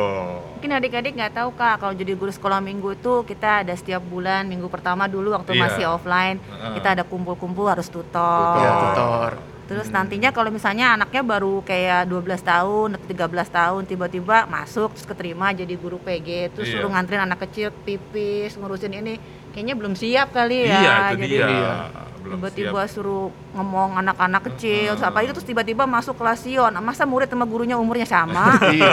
[0.56, 4.44] Mungkin adik-adik nggak tahu kak, kalau jadi guru sekolah minggu itu kita ada setiap bulan
[4.44, 5.60] minggu pertama dulu waktu Iya.
[5.62, 6.74] masih offline Heeh.
[6.74, 8.56] kita ada kumpul-kumpul harus tutor.
[8.56, 8.58] Tutor.
[8.58, 9.32] Ya tutor.
[9.66, 15.02] Terus nantinya kalau misalnya anaknya baru kayak 12 tahun atau 13 tahun tiba-tiba masuk terus
[15.04, 16.78] keterima jadi guru PG terus Iya.
[16.78, 19.18] suruh nganterin anak kecil pipis ngurusin ini
[19.56, 20.76] kayaknya belum siap kali ya.
[20.76, 21.74] iya itu jadi dia Iya.
[22.20, 26.74] belum tiba-tiba suruh ngomong anak-anak kecil apa itu terus tiba-tiba masuk kelas Sion.
[26.76, 28.52] Masa murid sama gurunya umurnya sama?
[28.68, 28.92] Iya.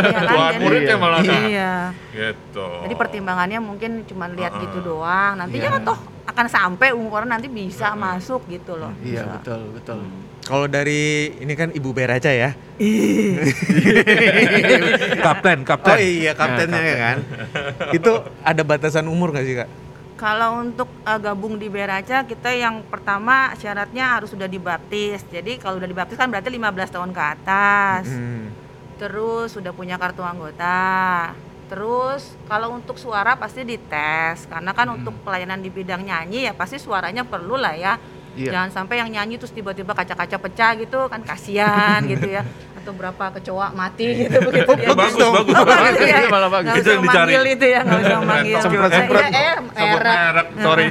[0.00, 0.60] Iya kan?
[0.62, 1.40] Muridnya malah Kak.
[1.44, 1.72] Iya.
[2.08, 4.64] gitu Jadi pertimbangannya mungkin cuma lihat Heeh.
[4.64, 5.36] gitu doang.
[5.36, 5.76] Nantinya Iya.
[5.76, 8.94] kan toh akan sampai umuran nanti bisa masuk gitu loh.
[9.02, 9.32] Iya Bisa.
[9.36, 9.98] betul betul.
[10.40, 11.02] Kalau dari
[11.36, 12.56] ini kan Ibu Beraca ya.
[15.20, 17.18] kapten Oh kapten iya kaptennya ya kan.
[17.90, 19.68] Itu ada batasan umur nggak sih kak?
[20.18, 25.22] Kalau untuk uh, gabung di Beraca kita yang pertama syaratnya harus sudah dibaptis.
[25.30, 28.10] Jadi kalau udah dibaptis kan berarti 15 tahun ke atas.
[28.10, 28.50] Hmm.
[28.98, 31.30] Terus sudah punya kartu anggota.
[31.70, 36.82] Terus kalau untuk suara pasti dites karena kan untuk pelayanan di bidang nyanyi ya pasti
[36.82, 37.94] suaranya perlu lah ya.
[38.34, 38.58] Iya.
[38.58, 42.42] Jangan sampai yang nyanyi terus tiba-tiba kaca-kaca pecah gitu kan kasihan gitu ya.
[42.88, 44.88] Atau berapa kecoa mati gitu begitu dia.
[44.96, 45.32] bagus dong.
[45.36, 46.18] bagus Oh, bagus ya.
[46.24, 46.72] Itu malah bagus.
[46.80, 47.32] Itu yang dicari.
[47.52, 48.56] itu ya, nggak usah manggil.
[48.56, 50.86] Iya, eh, merek sorry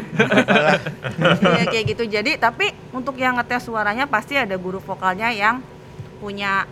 [1.58, 2.04] Iya kayak gitu.
[2.06, 5.58] Jadi tapi untuk yang ngetes suaranya pasti ada guru vokalnya yang
[6.22, 6.70] punya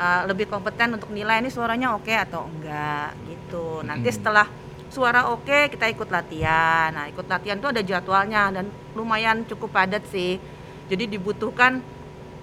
[0.00, 3.84] uh, lebih kompeten untuk nilai ini suaranya oke atau enggak gitu.
[3.84, 4.16] Nanti Mm.
[4.16, 4.46] setelah
[4.88, 6.88] suara oke kita ikut latihan.
[6.96, 10.40] Nah ikut latihan itu ada jadwalnya dan lumayan cukup padat sih.
[10.88, 11.84] Jadi dibutuhkan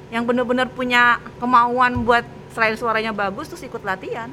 [0.09, 4.29] yang benar-benar punya kemauan buat selain suaranya bagus terus ikut latihan.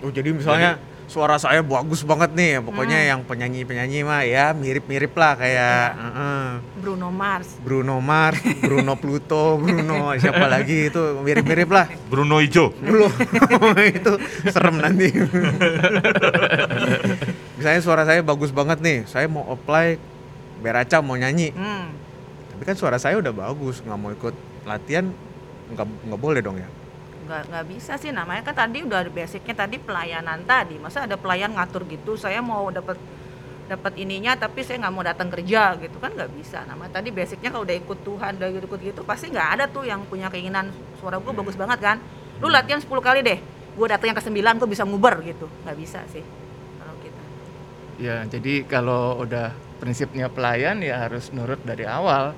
[0.00, 5.34] Oh jadi misalnya suara saya bagus banget nih, pokoknya yang penyanyi-penyanyi mah ya mirip-mirip lah
[5.34, 6.46] kayak heeh.
[6.78, 7.58] Bruno Mars.
[7.60, 11.90] Bruno Mars, Bruno Pluto, Bruno siapa lagi itu mirip-mirip lah.
[12.06, 12.70] Bruno Ijo.
[12.78, 13.10] Belum
[13.90, 14.12] itu
[14.48, 15.10] serem nanti.
[17.56, 19.98] misalnya suara saya bagus banget nih, saya mau apply
[20.60, 21.88] Beraca mau nyanyi, Hmm.
[22.52, 25.08] tapi kan suara saya udah bagus, nggak mau ikut latihan,
[25.70, 26.68] nggak nggak boleh dong ya.
[27.20, 28.10] nggak nggak bisa sih.
[28.10, 30.76] Namanya kan tadi udah ada basicnya tadi pelayanan tadi.
[30.82, 32.98] Masa ada pelayan ngatur gitu saya mau dapat
[33.70, 35.96] dapat ininya tapi saya nggak mau datang kerja gitu.
[36.02, 36.66] Kan nggak bisa.
[36.66, 40.02] Namanya tadi basicnya kalau udah ikut Tuhan udah ikut gitu pasti nggak ada tuh yang
[40.10, 40.74] punya keinginan.
[40.98, 41.96] Suara gue bagus banget kan?
[42.42, 43.38] Lu latihan 10 kali deh.
[43.78, 45.46] Gue datang yang ke 9 gue bisa nguber gitu.
[45.62, 46.26] Nggak bisa sih
[46.82, 47.22] kalau kita.
[48.02, 52.34] Ya, jadi kalau udah prinsipnya pelayan ya harus nurut dari awal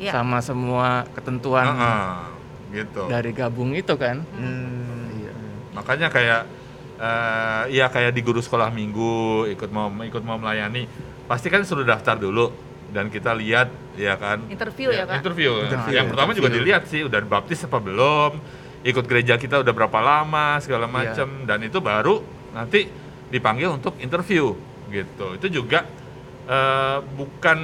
[0.00, 0.16] Iya.
[0.16, 2.16] sama semua ketentuan Heeh,
[2.72, 3.04] gitu.
[3.06, 4.24] dari gabung itu kan.
[4.32, 5.12] Hmm.
[5.14, 5.32] Iya.
[5.76, 6.42] Makanya kayak
[6.96, 10.84] eh ya kayak di guru sekolah minggu ikut mau ikut mau melayani,
[11.24, 12.48] pasti kan suruh daftar dulu
[12.90, 14.44] dan kita lihat ya kan.
[14.48, 15.52] interview ya, Kak Interview.
[15.62, 16.64] Interview, Yang pertama juga interview.
[16.64, 18.32] dilihat sih udah baptis apa belum,
[18.82, 20.92] ikut gereja kita udah berapa lama segala Iya.
[20.92, 22.88] macam dan itu baru nanti
[23.28, 24.56] dipanggil untuk interview
[24.88, 25.26] gitu.
[25.36, 25.84] Itu juga
[26.44, 27.58] eh, bukan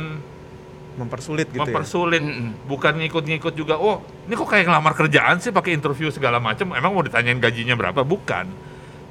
[0.96, 1.68] Mempersulit gitu ya.
[1.68, 2.64] mempersulit, Mm-mm.
[2.64, 3.76] bukan ngikut-ngikut juga.
[3.76, 6.72] Oh, ini kok kayak ngelamar kerjaan sih pakai interview segala macam.
[6.72, 8.00] Emang mau ditanyain gajinya berapa?
[8.00, 8.48] Bukan.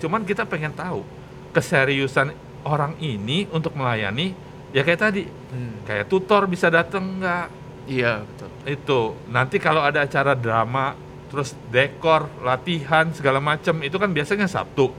[0.01, 1.05] Cuman kita pengen tahu
[1.53, 2.33] keseriusan
[2.65, 4.33] orang ini untuk melayani.
[4.73, 5.85] Ya kayak tadi, Hmm.
[5.87, 7.47] kayak tutor bisa datang nggak?
[7.85, 8.49] Iya, betul.
[8.65, 10.97] Itu nanti kalau ada acara drama,
[11.29, 14.89] terus dekor, latihan segala macam itu kan biasanya Sabtu.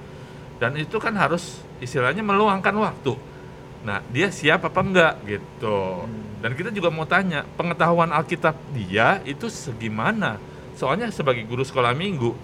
[0.56, 3.12] Dan itu kan harus istilahnya meluangkan waktu.
[3.84, 6.08] Nah, dia siap apa enggak gitu.
[6.36, 10.36] Dan kita juga mau tanya, pengetahuan Alkitab dia itu segimana?
[10.76, 12.36] Soalnya sebagai guru sekolah minggu,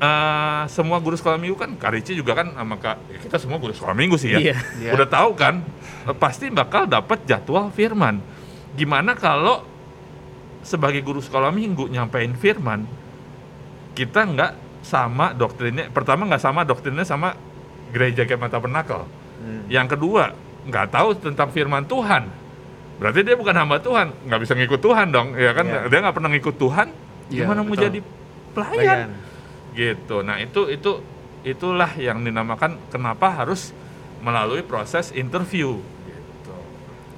[0.00, 3.72] eh, semua guru sekolah minggu kan Karici juga kan sama Kak, ya kita semua guru
[3.72, 4.40] sekolah minggu sih ya.
[4.40, 4.56] Iya.
[4.84, 4.90] Iya.
[4.92, 5.64] Udah tahu kan,
[6.06, 8.20] eh, pasti bakal dapat jadwal firman.
[8.76, 9.64] Gimana kalau
[10.60, 12.84] sebagai guru sekolah minggu nyampein firman,
[13.96, 14.52] kita nggak
[14.84, 15.88] sama doktrinnya.
[15.88, 17.32] Pertama nggak sama doktrinnya sama
[17.92, 19.08] gereja Kemah Tabernakel.
[19.40, 19.64] Hmm.
[19.72, 20.36] Yang kedua,
[20.68, 22.39] nggak tahu tentang firman Tuhan.
[23.00, 25.64] Berarti dia bukan hamba Tuhan, nggak bisa ngikut Tuhan dong, ya kan?
[25.64, 25.88] Iya.
[25.88, 26.88] Dia nggak pernah ngikut Tuhan,
[27.32, 27.84] Iya, gimana mau betul.
[27.88, 27.98] jadi
[28.52, 28.76] pelayan?
[28.76, 29.10] Pelayan.
[29.72, 30.16] Gitu.
[30.20, 30.90] Nah itu itu
[31.40, 33.72] itulah yang dinamakan kenapa harus
[34.20, 35.80] melalui proses interview.
[36.04, 36.52] Gitu.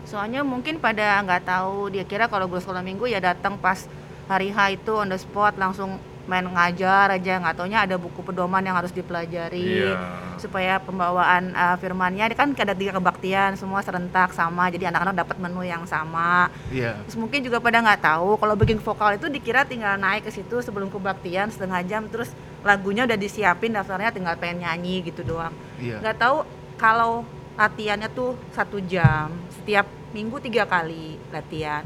[0.06, 3.88] soalnya mungkin pada nggak tahu dia kira kalau guru sekolah minggu ya datang pas
[4.28, 8.60] hari H itu on the spot langsung main ngajar aja nggak taunya ada buku pedoman
[8.60, 9.98] yang harus dipelajari Iya.
[10.36, 15.36] supaya pembawaan uh, firmannya ini kan ada tiga kebaktian semua serentak sama jadi anak-anak dapat
[15.38, 16.94] menu yang sama Iya.
[17.02, 20.58] terus mungkin juga pada nggak tahu kalau backing vokal itu dikira tinggal naik ke situ
[20.58, 22.30] sebelum kebaktian setengah jam terus
[22.60, 25.98] lagunya udah disiapin daftarnya tinggal pengen nyanyi gitu doang Iya.
[25.98, 31.82] nggak tahu kalau latihannya tuh satu jam setiap minggu tiga kali latihan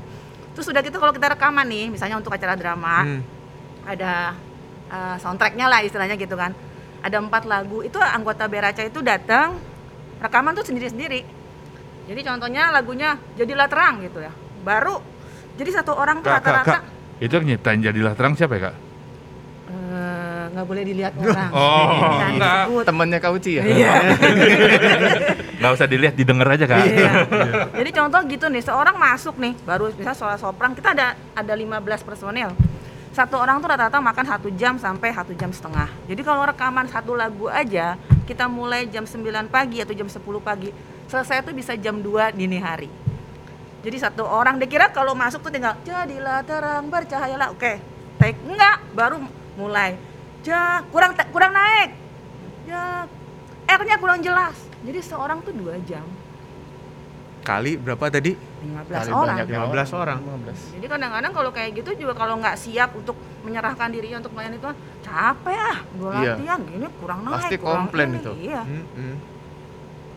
[0.53, 3.21] terus udah gitu kalau kita rekaman nih misalnya untuk acara drama Hmm.
[3.87, 4.35] Ada
[4.91, 6.53] uh, soundtracknya lah istilahnya gitu kan
[7.01, 9.57] ada empat lagu itu anggota Beraca itu datang
[10.19, 11.23] rekaman tuh sendiri-sendiri
[12.07, 14.99] jadi contohnya lagunya jadilah terang gitu ya baru
[15.55, 16.83] jadi satu orang tuh Kak, kak, rata-rata kak,
[17.23, 18.77] itu yang nyiptain jadilah terang siapa ya kak?
[19.67, 22.67] eh, nggak boleh dilihat orang Oh, enggak.
[22.67, 22.85] disebut.
[22.87, 23.65] Temannya Kauci ya?
[23.67, 23.93] Iya.
[25.59, 26.85] Nggak usah dilihat, didengar aja kak.
[26.85, 27.11] Iya.
[27.73, 31.81] Jadi contoh gitu nih, seorang masuk nih, baru misalnya suara sopran, kita ada ada 15
[32.05, 32.53] personil.
[33.17, 35.89] Satu orang tuh rata-rata makan satu jam sampai satu jam setengah.
[36.05, 37.97] Jadi kalau rekaman satu lagu aja,
[38.29, 40.69] kita mulai jam 9 pagi atau jam 10 pagi,
[41.09, 42.93] selesai tuh bisa jam 2 dini hari.
[43.81, 47.57] Jadi satu orang dikira kalau masuk tuh tinggal jadilah terang bercahayalah.
[47.57, 47.81] Oke,
[48.21, 49.17] take enggak, baru
[49.57, 49.97] mulai.
[50.45, 51.97] Ja, kurang kurang naik.
[52.69, 53.09] Ya,
[53.65, 54.61] R-nya kurang jelas.
[54.85, 56.05] Jadi seorang tuh dua jam.
[57.41, 58.37] Kali berapa tadi?
[58.69, 59.37] 15 Kali orang.
[59.37, 60.19] banyaknya 15 orang.
[60.19, 60.75] 15.
[60.75, 64.77] Jadi kadang-kadang kalau kayak gitu juga kalau nggak siap untuk menyerahkan dirinya untuk melayani Tuhan,
[65.01, 66.33] capek ah, gue Iya.
[66.35, 67.35] latihan gini kurang naik.
[67.39, 68.19] Pasti kurang komplain ini.
[68.19, 68.33] itu.
[68.43, 68.61] Iya.
[68.63, 69.17] Hmm, hmm.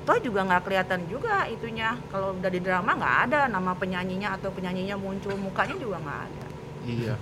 [0.01, 1.89] Toh juga nggak kelihatan juga itunya.
[2.07, 6.45] Kalau udah di drama nggak ada nama penyanyinya atau penyanyinya muncul mukanya juga nggak ada.
[6.83, 7.13] Iya.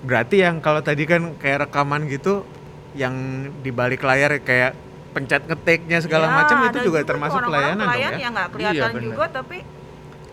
[0.00, 2.44] Berarti yang kalau tadi kan kayak rekaman gitu,
[2.92, 3.14] yang
[3.58, 4.76] di balik layar kayak
[5.10, 8.18] pencet ngetiknya segala Ya, macam itu juga termasuk pelayanan dong pelayan ya?
[8.20, 9.02] yang nggak kelihatan Iya, bener.
[9.04, 9.58] juga tapi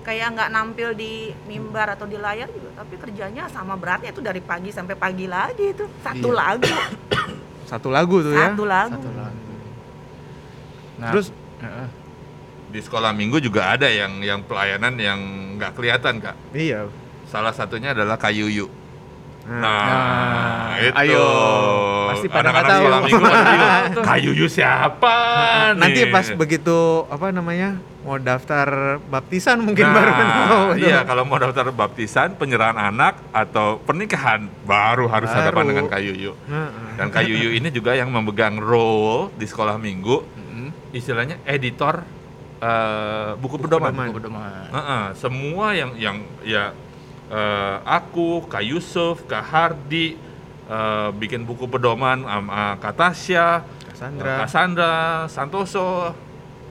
[0.02, 1.14] kayak nggak nampil di
[1.46, 5.72] mimbar atau di layar juga tapi kerjanya sama beratnya itu dari pagi sampai pagi lagi
[5.72, 6.38] itu satu Iya.
[6.38, 6.74] lagu
[7.72, 8.52] Satu lagu tuh ya.
[8.52, 9.52] satu lagu Satu lagu.
[10.98, 11.28] Nah, Terus
[11.62, 11.88] heeh.
[12.68, 15.20] Di sekolah minggu juga ada yang yang pelayanan yang
[15.56, 16.36] nggak kelihatan kak.
[16.52, 16.88] iya.
[17.26, 18.68] Salah satunya adalah Kayuyu.
[19.42, 19.82] Nah, Nah,
[20.72, 20.94] Nah, itu.
[21.02, 21.28] ayo.
[22.08, 23.06] Pasti pada anak-anak nggak tahu.
[23.08, 23.26] minggu.
[24.08, 25.16] Kak Yuyu siapa
[25.74, 26.78] Nanti nih?" pas begitu
[27.08, 27.70] apa namanya
[28.02, 28.68] mau daftar
[29.04, 30.62] baptisan mungkin nah, baru tahu.
[30.84, 35.40] iya kalau mau daftar baptisan, penyerahan anak atau pernikahan baru harus Baru.
[35.40, 36.32] hadapan dengan Kak Yuyu.
[36.44, 36.70] Heeh.
[36.96, 40.22] Dan Kak Yuyu ini juga yang memegang role di sekolah minggu,
[40.92, 42.02] istilahnya editor
[42.60, 43.90] eh, buku pedoman.
[43.90, 44.08] pedoman.
[44.08, 44.66] Buku pedoman.
[44.70, 46.74] Heeh, semua yang yang ya
[47.32, 50.20] eh, aku, Kak Yusuf, Kak Hardi
[50.68, 53.48] eh, bikin buku pedoman sama Kak Tasya,
[53.88, 54.34] Cassandra.
[54.38, 56.12] Kak Sandra, Santoso,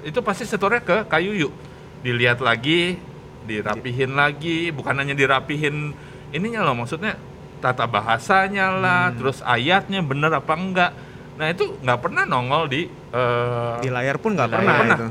[0.00, 1.48] itu pasti setornya ke Kak Yuyu.
[2.00, 2.96] Dilihat lagi,
[3.44, 5.92] dirapihin lagi, bukan hanya dirapihin
[6.30, 7.16] ininya loh, maksudnya
[7.60, 9.16] tata bahasanya lah, Hmm.
[9.16, 10.92] terus ayatnya bener apa enggak.
[11.36, 14.96] Nah itu nggak pernah nongol di eh, Di layar pun nggak pernah, layar.
[14.96, 15.06] itu.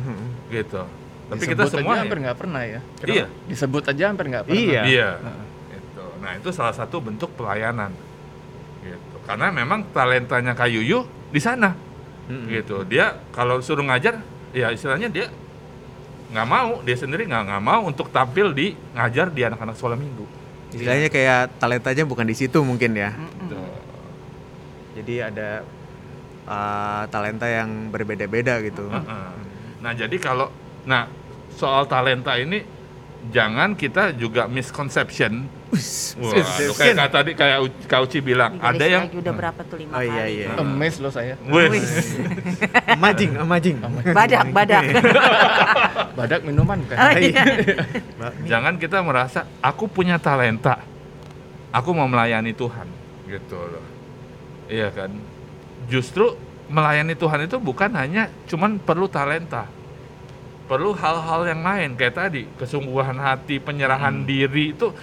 [0.49, 0.81] Gitu.
[1.29, 2.79] Tapi Disebut kita aja semua hampir nggak pernah ya.
[3.05, 3.25] Iya.
[3.45, 4.59] Disebut aja hampir nggak pernah.
[4.65, 4.81] Iya.
[4.89, 5.09] Iya.
[5.21, 5.45] Heeh.
[5.77, 6.05] Gitu.
[6.25, 7.93] Nah, itu salah satu bentuk pelayanan.
[8.81, 9.15] Gitu.
[9.29, 11.77] Karena memang talentanya Kak Yuyu di sana.
[12.25, 12.49] Mm-mm.
[12.49, 12.81] Gitu.
[12.89, 14.25] Dia kalau suruh ngajar,
[14.57, 15.29] ya istilahnya dia
[16.29, 20.25] nggak mau, dia sendiri nggak nggak mau untuk tampil di ngajar di anak-anak sekolah minggu.
[20.73, 23.13] Istilahnya kayak talentanya bukan di situ mungkin ya.
[23.13, 23.57] Gitu.
[25.01, 25.65] Jadi ada
[26.45, 28.89] uh, talenta yang berbeda-beda gitu.
[28.89, 29.29] Heeh.
[29.81, 30.53] Nah, jadi kalau
[30.85, 31.09] nah
[31.59, 32.63] soal talenta ini
[33.29, 35.43] jangan kita juga misconception.
[35.69, 39.61] Wah, aduh, kayak kata tadi kayak U- Kak Uci bilang, Digaris ada yang udah berapa
[39.61, 40.47] tuh lima Oh, iya, kali iya.
[40.57, 41.37] Emes loh saya.
[41.43, 41.69] Wih,
[42.97, 43.77] Amazing, amazing.
[44.17, 44.83] badak badak
[46.17, 46.97] Badak minuman kan.
[46.97, 47.43] Oh, iya.
[48.17, 48.45] Bakmi.
[48.49, 50.81] jangan kita merasa aku punya talenta,
[51.69, 52.87] aku mau melayani Tuhan,
[53.29, 53.85] gitu loh.
[54.65, 55.13] Iya kan?
[55.85, 56.33] Justru
[56.65, 59.69] melayani Tuhan itu bukan hanya cuman perlu talenta,
[60.69, 64.93] perlu hal-hal yang lain kayak tadi kesungguhan hati, penyerahan diri itu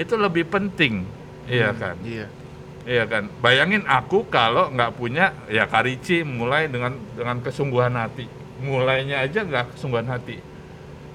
[0.00, 1.04] itu lebih penting,
[1.44, 2.00] iya kan?
[2.00, 2.40] Iya.
[2.88, 3.28] Iya kan.
[3.44, 8.24] Bayangin aku kalau nggak punya ya Karici mulai dengan dengan kesungguhan hati.
[8.64, 10.40] Mulainya aja nggak kesungguhan hati.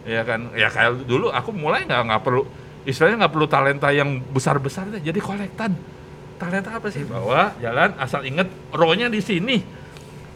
[0.05, 0.53] Iya kan.
[0.53, 2.45] Ya kayak dulu aku mulai nggak nggak perlu
[2.85, 5.01] istilahnya nggak perlu talenta yang besar besar deh.
[5.01, 5.73] Jadi kolektan.
[6.37, 7.01] Talenta apa sih?
[7.07, 9.57] Bawa jalan asal inget rohnya di sini.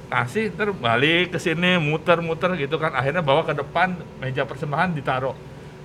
[0.10, 2.98] Kasih ter balik ke sini muter-muter gitu kan.
[2.98, 5.38] Akhirnya bawa ke depan meja persembahan ditaruh.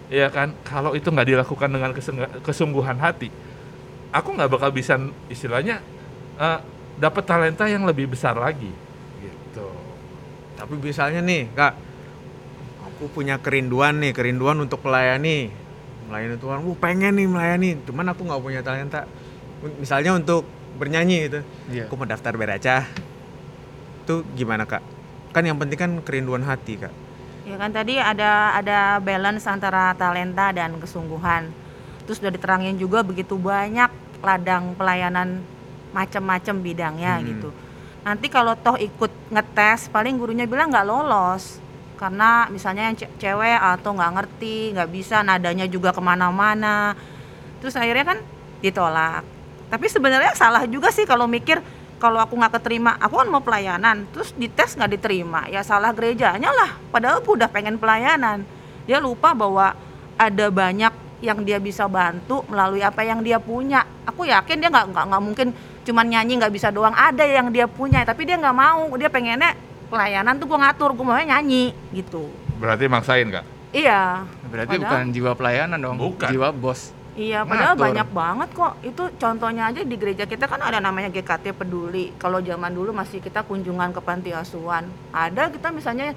[0.09, 0.57] Iya kan.
[0.65, 1.93] Kalau itu nggak dilakukan dengan
[2.41, 3.29] kesungguhan hati,
[4.13, 4.97] aku nggak bakal bisa
[5.29, 5.85] istilahnya
[6.41, 6.59] eh,
[6.97, 8.71] dapat talenta yang lebih besar lagi
[9.19, 9.67] gitu
[10.55, 11.75] Tapi misalnya nih, Kak,
[12.87, 15.51] aku punya kerinduan nih, kerinduan untuk melayani,
[16.07, 16.63] melayani Tuhan.
[16.63, 19.11] Uh, pengen nih melayani, cuman aku nggak punya talenta.
[19.83, 20.47] Misalnya untuk
[20.79, 21.41] bernyanyi gitu,
[21.75, 21.91] Iya.
[21.91, 22.87] aku mau daftar beraca.
[24.05, 24.85] Itu gimana Kak?
[25.33, 26.93] Kan yang penting kan kerinduan hati Kak.
[27.45, 31.49] Ya kan tadi ada ada balance antara talenta dan kesungguhan.
[32.05, 33.89] Terus udah diterangin juga begitu banyak
[34.21, 35.41] ladang pelayanan
[35.91, 37.25] macam-macam bidangnya Hmm.
[37.25, 37.49] gitu.
[38.05, 41.57] Nanti kalau toh ikut ngetes, paling gurunya bilang nggak lolos
[41.97, 46.93] karena misalnya yang ce- cewek atau nggak ngerti, nggak bisa nadanya juga ke mana-mana.
[47.65, 48.19] Terus akhirnya kan
[48.61, 49.25] ditolak.
[49.73, 51.65] Tapi sebenarnya salah juga sih kalau mikir
[52.05, 56.53] kalau aku nggak keterima, aku kan mau pelayanan, terus dites nggak diterima, ya salah gerejanya
[56.53, 56.77] lah.
[56.93, 58.45] Padahal aku udah pengen pelayanan.
[58.85, 59.73] Dia lupa bahwa
[60.21, 60.93] ada banyak
[61.25, 63.89] yang dia bisa bantu melalui apa yang dia punya.
[64.05, 65.49] Aku yakin dia nggak nggak nggak mungkin
[65.89, 66.93] cuman nyanyi nggak bisa doang.
[66.93, 68.93] Ada yang dia punya, tapi dia nggak mau.
[69.01, 69.57] Dia pengennya
[69.89, 72.29] pelayanan tuh gue ngatur, gue maunya nyanyi gitu.
[72.55, 73.43] berarti maksain kak
[73.75, 74.23] Iya.
[74.47, 75.97] Berarti Padahal- bukan jiwa pelayanan dong.
[75.99, 76.31] Bukan.
[76.31, 76.95] Jiwa bos.
[77.15, 77.87] Iya, padahal Ngatur.
[77.87, 78.73] banyak banget kok.
[78.83, 82.11] Itu contohnya aja di gereja kita kan ada namanya GKT Peduli.
[82.19, 84.91] Kalau zaman dulu masih kita kunjungan ke panti asuhan.
[85.15, 86.11] Ada kita misalnya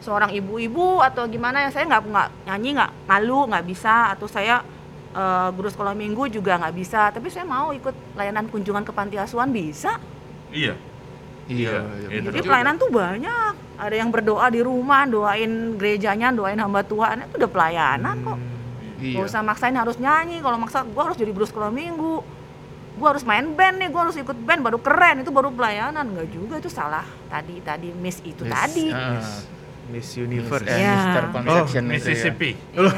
[0.00, 4.62] seorang ibu-ibu atau gimana yang saya nggak nggak nyanyi nggak malu nggak bisa atau saya
[5.10, 9.18] eh, guru sekolah minggu juga nggak bisa tapi saya mau ikut layanan kunjungan ke panti
[9.18, 9.98] asuhan bisa
[10.54, 10.78] iya
[11.48, 11.80] Iya.
[11.80, 16.84] Iya, iya, jadi pelayanan tuh banyak ada yang berdoa di rumah doain gerejanya doain hamba
[16.84, 18.38] Tuhan itu udah pelayanan kok
[18.98, 19.16] Iya.
[19.16, 20.38] Gak usah maksain harus nyanyi.
[20.38, 22.20] Kalau maksa gue harus jadi guru sekolah minggu.
[22.94, 25.22] Gue harus main band nih, gue harus ikut band baru keren.
[25.22, 26.02] Itu baru pelayanan.
[26.04, 27.06] Enggak juga itu salah.
[27.26, 28.86] Tadi tadi miss itu Miss, tadi.
[28.90, 29.30] ah, Miss
[29.88, 30.66] Miss, Universe.
[30.66, 30.92] eh, Iya.
[30.92, 31.92] Mister Conception itu ya.
[31.94, 32.90] Mississippi Iya.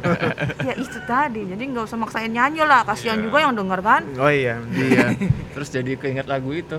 [0.68, 1.42] ya itu tadi.
[1.46, 2.84] Jadi nggak usah maksain nyanyi lah.
[2.84, 3.24] Kasihan Iya.
[3.24, 4.02] juga yang denger kan.
[4.16, 4.60] Oh iya.
[4.68, 5.16] Iya.
[5.56, 6.76] Terus jadi keinget lagu itu.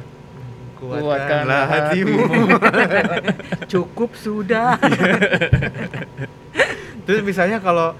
[0.78, 2.20] Kuatkanlah hatimu.
[3.72, 4.76] Cukup sudah.
[7.04, 7.96] Terus misalnya kalau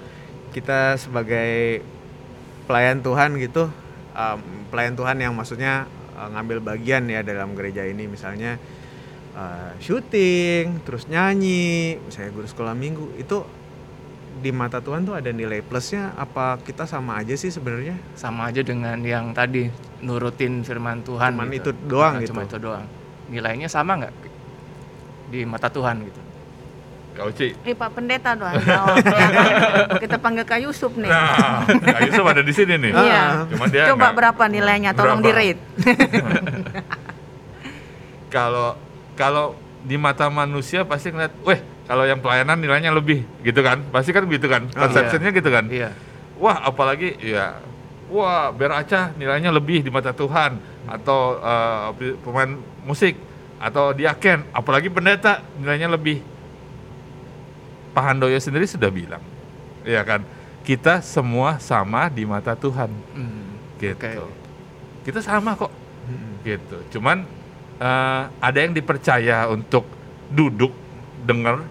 [0.54, 1.82] kita sebagai
[2.70, 3.66] pelayan Tuhan gitu,
[4.14, 4.38] um,
[4.70, 8.56] pelayan Tuhan yang maksudnya uh, ngambil bagian ya dalam gereja ini misalnya
[9.34, 13.42] uh, syuting, terus nyanyi, misalnya guru sekolah minggu itu
[14.34, 17.98] di mata Tuhan tuh ada nilai plusnya apa kita sama aja sih sebenarnya?
[18.14, 19.70] Sama aja dengan yang tadi
[20.04, 21.70] nurutin firman Tuhan Cuman gitu.
[21.72, 22.30] itu doang Nah, gitu.
[22.34, 22.84] cuma itu doang
[23.32, 24.14] nilainya sama nggak
[25.32, 26.20] di mata Tuhan gitu
[27.14, 27.48] Kak Uci.
[27.62, 29.46] Eh Pak Pendeta doang jawab ya kan?
[30.02, 31.06] Kita panggil Kak Yusuf nih.
[31.06, 32.90] Nah, Kak Yusuf ada di sini nih.
[32.90, 33.22] Iya.
[33.48, 34.90] Cuma dia Coba nggak- berapa nilainya?
[34.92, 35.62] Tolong di rate.
[38.28, 38.74] Kalau
[39.14, 41.54] kalau di mata manusia pasti ngeliat, weh
[41.86, 45.70] kalau yang pelayanan nilainya lebih gitu kan, pasti kan gitu kan, Oh, konsepsinya gitu kan.
[45.70, 45.94] iya
[46.34, 47.62] Wah apalagi ya,
[48.10, 51.86] wah Beraca nilainya lebih di mata Tuhan atau eh,
[52.18, 52.50] pemain
[52.82, 53.14] musik
[53.56, 56.18] atau diaken, apalagi pendeta nilainya lebih.
[57.94, 59.22] Pak Handoyo sendiri sudah bilang,
[59.82, 60.26] ya kan,
[60.60, 63.94] kita semua sama di mata Tuhan, Hmm, gitu.
[63.96, 64.42] Oke.
[65.04, 65.68] Kita sama kok
[66.04, 66.42] Mm-mm.
[66.42, 66.78] gitu.
[66.92, 67.22] Cuman
[67.76, 69.84] eh, ada yang dipercaya untuk
[70.28, 70.72] duduk,
[71.22, 71.62] dengar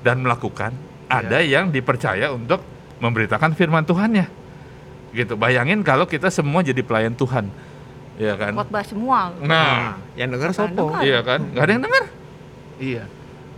[0.00, 0.70] dan melakukan.
[1.06, 2.60] Ada yang dipercaya untuk
[2.98, 4.28] memberitakan firman Tuhannya.
[5.10, 5.34] Gitu.
[5.34, 7.48] Bayangin kalau kita semua jadi pelayan Tuhan.
[8.16, 8.52] Iya kan?
[8.52, 9.32] Khotbah semua.
[9.40, 10.84] Nah, yang denger Bukan sopo.
[10.90, 11.02] dengar.
[11.02, 11.40] iya kan?
[11.48, 12.04] Gak ada yang dengar.
[12.78, 13.04] iya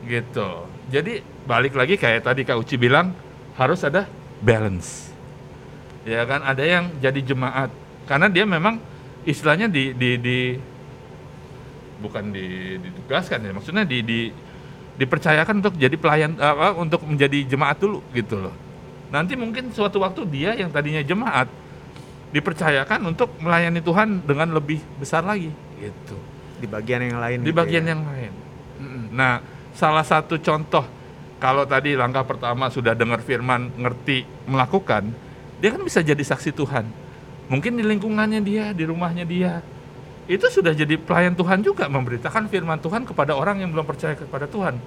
[0.04, 0.50] Gitu.
[0.92, 3.16] Jadi balik lagi kayak tadi Kak Uci bilang
[3.56, 4.04] harus ada
[4.44, 5.12] balance.
[6.04, 6.44] Ya kan?
[6.44, 7.72] Ada yang jadi jemaat
[8.04, 8.76] karena dia memang
[9.24, 10.38] istilahnya di di, di
[12.04, 14.28] bukan di, ditugaskan ya, maksudnya di, di
[15.00, 18.54] dipercayakan untuk jadi pelayan apa untuk menjadi jemaat dulu gitu loh.
[19.08, 21.48] Nanti mungkin suatu waktu dia yang tadinya jemaat
[22.34, 26.18] dipercayakan untuk melayani Tuhan dengan lebih besar lagi gitu.
[26.58, 27.38] Di bagian yang lain.
[27.42, 27.90] Di gitu bagian ya.
[27.94, 28.32] yang lain.
[29.14, 29.38] Nah,
[29.74, 30.86] salah satu contoh
[31.42, 35.12] kalau tadi langkah pertama sudah dengar firman, ngerti, melakukan,
[35.60, 36.88] dia kan bisa jadi saksi Tuhan.
[37.52, 39.60] Mungkin di lingkungannya dia, di rumahnya dia.
[40.24, 44.48] Itu sudah jadi pelayan Tuhan juga memberitakan firman Tuhan kepada orang yang belum percaya kepada
[44.48, 44.80] Tuhan.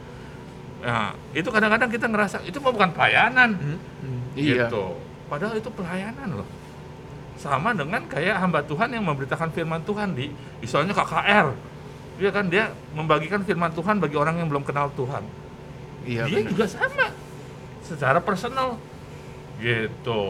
[0.81, 3.53] Nah, itu kadang-kadang kita ngerasa itu mah bukan pelayanan.
[3.53, 4.33] Mm-mm.
[4.33, 4.97] iya Gitu.
[5.29, 6.49] Padahal itu pelayanan loh.
[7.37, 11.53] Sama dengan kayak hamba Tuhan yang memberitakan firman Tuhan di misalnya KKR.
[12.17, 15.21] Dia kan dia membagikan firman Tuhan bagi orang yang belum kenal Tuhan.
[16.03, 16.49] iya dia benar.
[16.49, 17.05] juga sama
[17.81, 18.79] secara personal.
[19.57, 20.23] Gitu.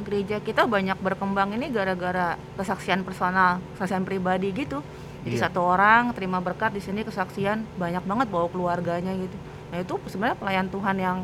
[0.00, 4.80] Gereja kita banyak berkembang ini gara-gara kesaksian personal, kesaksian pribadi gitu.
[5.20, 5.44] Jadi Iya.
[5.46, 9.36] satu orang terima berkat di sini kesaksian banyak banget bawa keluarganya gitu.
[9.68, 11.18] Nah itu sebenarnya pelayan Tuhan yang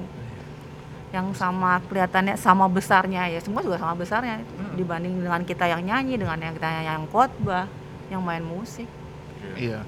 [1.09, 4.75] yang sama kelihatannya sama besarnya ya semua juga sama besarnya Hmm.
[4.75, 7.71] dibanding dengan kita yang nyanyi dengan yang kita yang khotbah
[8.11, 8.85] yang main musik
[9.55, 9.81] iya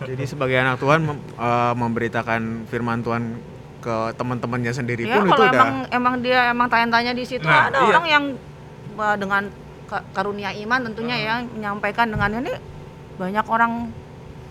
[0.00, 3.34] Jadi sebagai anak Tuhan mem- eh, memberitakan firman Tuhan
[3.78, 7.42] ke teman-temannya sendiri ya pun itu kalau udah emang emang dia emang tanya-tanya di situ
[7.42, 7.86] Nah, ada iya.
[7.88, 8.24] orang yang
[8.96, 9.42] uh, dengan
[9.84, 12.52] ka- karunia iman tentunya ya menyampaikan dengan ini
[13.16, 13.72] banyak orang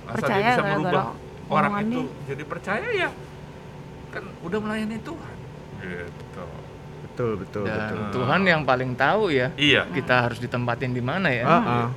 [0.05, 1.03] Asal Percaya dia bisa gara-gara
[1.49, 2.27] orang itu dia.
[2.29, 3.09] jadi percaya ya
[4.09, 5.35] kan udah melayani Tuhan.
[5.77, 6.43] Gitu.
[6.97, 8.11] betul betul dan betul.
[8.13, 9.87] Tuhan yang paling tahu ya Iya.
[9.89, 11.87] kita harus ditempatin di mana ya Ah, ah.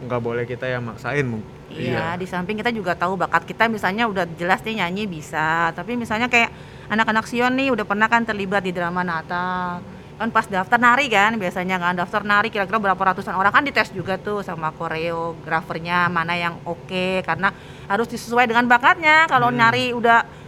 [0.00, 1.48] Nggak boleh kita yang maksain mungkin.
[1.70, 5.94] Iya, di samping kita juga tahu bakat kita misalnya udah jelas nih nyanyi bisa, tapi
[5.94, 6.50] misalnya kayak
[6.90, 9.78] anak-anak Sion nih udah pernah kan terlibat di drama Natal.
[10.20, 13.88] Kan pas daftar nari kan biasanya kan daftar nari kira-kira berapa ratusan orang kan dites
[13.88, 17.48] juga tuh sama koreografernya mana yang oke karena
[17.88, 19.24] harus disesuai dengan bakatnya.
[19.32, 20.39] Kalau nari udah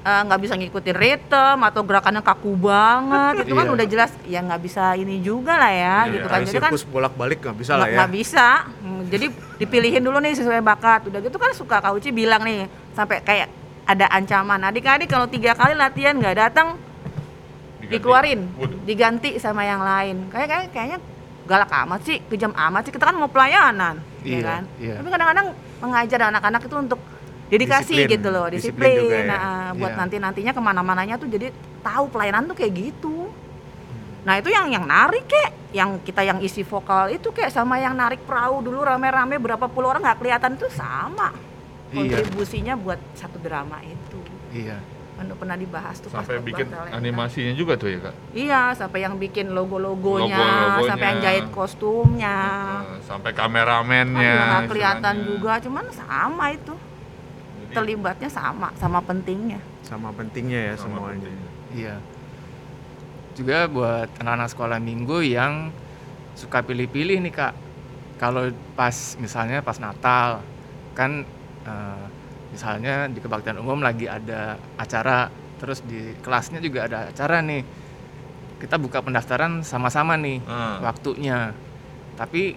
[0.00, 3.74] eh, nggak bisa ngikutin ritme atau gerakannya kaku banget itu kan Iya.
[3.74, 6.40] udah jelas ya nggak bisa ini juga lah ya Iya, gitu kan.
[6.40, 7.96] jadi kan sirkus bolak-balik nggak bisa lah ya.
[7.96, 8.46] nggak bisa.
[8.78, 11.04] Hmm, jadi dipilihin dulu nih sesuai bakat.
[11.06, 13.48] Udah gitu kan suka Kak Uci bilang nih sampai kayak
[13.84, 14.60] ada ancaman.
[14.62, 16.80] Adik-adik kalau tiga kali latihan nggak datang
[17.82, 18.46] dikeluarin
[18.84, 20.30] diganti sama yang lain.
[20.30, 20.98] Kayak kayak kayaknya
[21.44, 22.92] galak amat sih kejam amat sih.
[22.94, 24.62] Kita kan mau pelayanan ya Iya, kan?
[24.76, 24.94] iya.
[24.94, 25.46] tapi kadang-kadang
[25.80, 27.00] mengajar anak-anak itu untuk
[27.50, 28.14] dedikasi Disiplin.
[28.14, 29.26] gitu loh Disiplin disiplin, juga ya.
[29.28, 29.42] Nah,
[29.74, 29.98] buat Iya.
[29.98, 33.28] nanti nantinya ke mana-mananya tuh jadi tahu pelayanan tuh kayak gitu
[34.20, 37.96] Nah itu yang yang narik kek, yang kita yang isi vokal itu kayak sama yang
[37.96, 41.32] narik perahu dulu rame-rame berapa puluh orang nggak kelihatan itu sama
[41.88, 42.20] Iya.
[42.20, 44.20] kontribusinya buat satu drama itu.
[44.52, 44.76] iya
[45.16, 48.14] Kan udah pernah dibahas tuh Sampai bikin animasinya juga tuh ya kak.
[48.30, 50.88] Iya, sampai yang bikin logo-logonya, Logo-logonya.
[50.88, 52.36] sampai yang jahit kostumnya.
[52.86, 54.20] Eh, sampai Kan kameramennya.
[54.30, 55.28] juga nggak kelihatan istilahnya.
[55.32, 56.72] juga, cuman sama itu
[57.72, 59.60] terlibatnya sama, sama pentingnya.
[59.82, 61.26] Sama pentingnya ya sama semuanya.
[61.26, 61.36] penting.
[61.72, 61.96] Iya.
[63.32, 65.70] Juga buat anak-anak sekolah minggu yang
[66.34, 67.54] suka pilih-pilih nih kak.
[68.18, 70.44] Kalau pas misalnya pas Natal
[70.92, 71.24] kan
[71.64, 72.04] eh,
[72.50, 77.62] misalnya di kebaktian umum lagi ada acara, terus di kelasnya juga ada acara nih.
[78.60, 80.82] Kita buka pendaftaran sama-sama nih Ah.
[80.82, 81.54] waktunya.
[82.18, 82.52] Tapi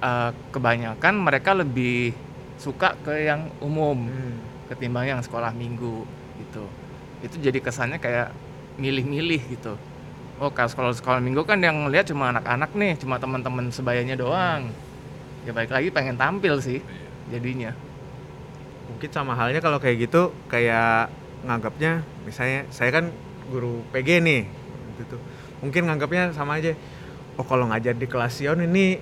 [0.00, 2.16] eh, kebanyakan mereka lebih
[2.60, 4.36] suka ke yang umum Hmm.
[4.68, 6.04] ketimbang yang sekolah minggu
[6.38, 6.64] gitu
[7.24, 8.30] itu jadi kesannya kayak
[8.76, 9.74] milih-milih gitu
[10.40, 14.68] oh kalau sekolah sekolah minggu kan yang ngeliat cuma anak-anak nih cuma teman-teman sebayanya doang
[15.48, 16.84] ya balik lagi pengen tampil sih
[17.32, 17.72] jadinya
[18.90, 21.14] Mungkin sama halnya kalau kayak gitu kayak
[21.46, 23.14] nganggapnya misalnya saya kan
[23.48, 24.42] guru PG nih
[24.98, 25.20] gitu tuh.
[25.62, 26.74] Mungkin nganggapnya sama aja.
[27.38, 28.98] Oh kalau ngajar di kelas Sion ini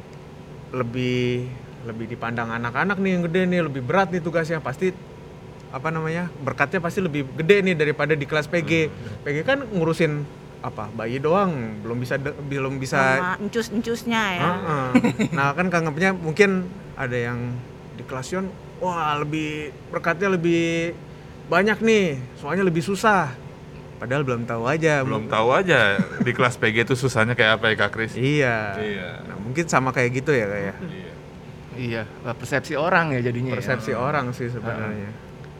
[0.76, 1.48] lebih
[1.84, 4.90] lebih dipandang anak-anak nih yang gede nih lebih berat nih tugasnya pasti
[5.68, 8.70] apa namanya berkatnya pasti lebih gede nih daripada di kelas PG.
[9.22, 10.24] PG kan ngurusin
[10.58, 14.86] apa bayi doang belum bisa de- belum bisa sama encus-encusnya ya Heeh.
[15.30, 17.54] Nah kan kanggapnya mungkin ada yang
[17.94, 20.94] di kelasion, wah lebih berkatnya lebih
[21.46, 23.30] banyak nih, soalnya lebih susah.
[23.98, 25.02] Padahal belum tahu aja.
[25.02, 28.12] Belum tahu aja di kelas PG itu susahnya kayak apa ya Kak Kris?
[28.14, 28.78] Iya.
[28.78, 29.08] Iya.
[29.26, 31.12] Nah mungkin sama kayak gitu ya kayak Iya.
[31.78, 32.02] Iya
[32.34, 33.56] persepsi orang ya jadinya ya.
[33.56, 35.10] persepsi orang sih sebenarnya.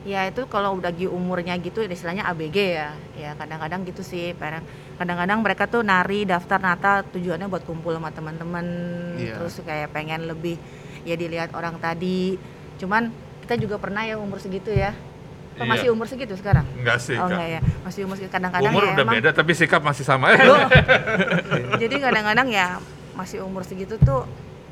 [0.03, 4.64] ya itu kalau udah di umurnya gitu istilahnya ABG ya ya kadang-kadang gitu sih parent
[4.97, 8.66] kadang-kadang mereka tuh nari daftar nata tujuannya buat kumpul sama teman-teman
[9.14, 9.37] Iya.
[9.37, 10.59] terus kayak pengen lebih
[11.03, 12.35] ya dilihat orang tadi
[12.79, 13.11] cuman
[13.45, 14.91] kita juga pernah ya umur segitu ya
[15.55, 15.71] Apa Iya.
[15.75, 17.35] masih umur segitu sekarang Enggak sih, oh Kak.
[17.35, 20.27] enggak ya masih umur segitu kadang-kadang Umur ya udah emang beda tapi sikap masih sama.
[21.83, 22.66] jadi kadang-kadang ya
[23.12, 24.23] masih umur segitu tuh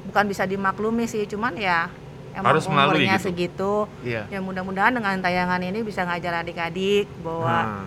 [0.06, 1.90] bukan bisa dimaklumi sih cuman ya
[2.32, 3.18] emang Harus melalui gitu.
[3.20, 3.72] segitu.
[4.00, 4.28] Iya.
[4.28, 7.84] Ya mudah-mudahan dengan tayangan ini bisa ngajar adik-adik bahwa Nah,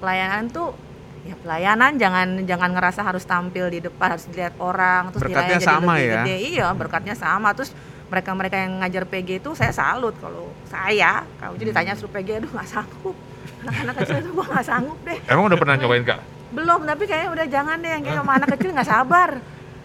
[0.00, 0.74] pelayanan tuh
[1.24, 5.64] ya pelayanan jangan jangan ngerasa harus tampil di depan harus dilihat orang terus Berkatnya jadi
[5.64, 6.14] sama lebih ya.
[6.20, 7.48] gede iya berkatnya sama.
[7.52, 7.72] Terus
[8.04, 12.50] mereka-mereka yang ngajar PG itu saya salut kalau saya kalau jadi ditanya suruh PG aduh
[12.52, 13.16] nggak sanggup.
[13.64, 15.18] Anak-anak kecil itu gua nggak sanggup deh.
[15.24, 16.20] Emang udah pernah nyobain Kak?
[16.54, 19.30] belum tapi kayaknya udah jangan deh yang kayak sama anak kecil nggak sabar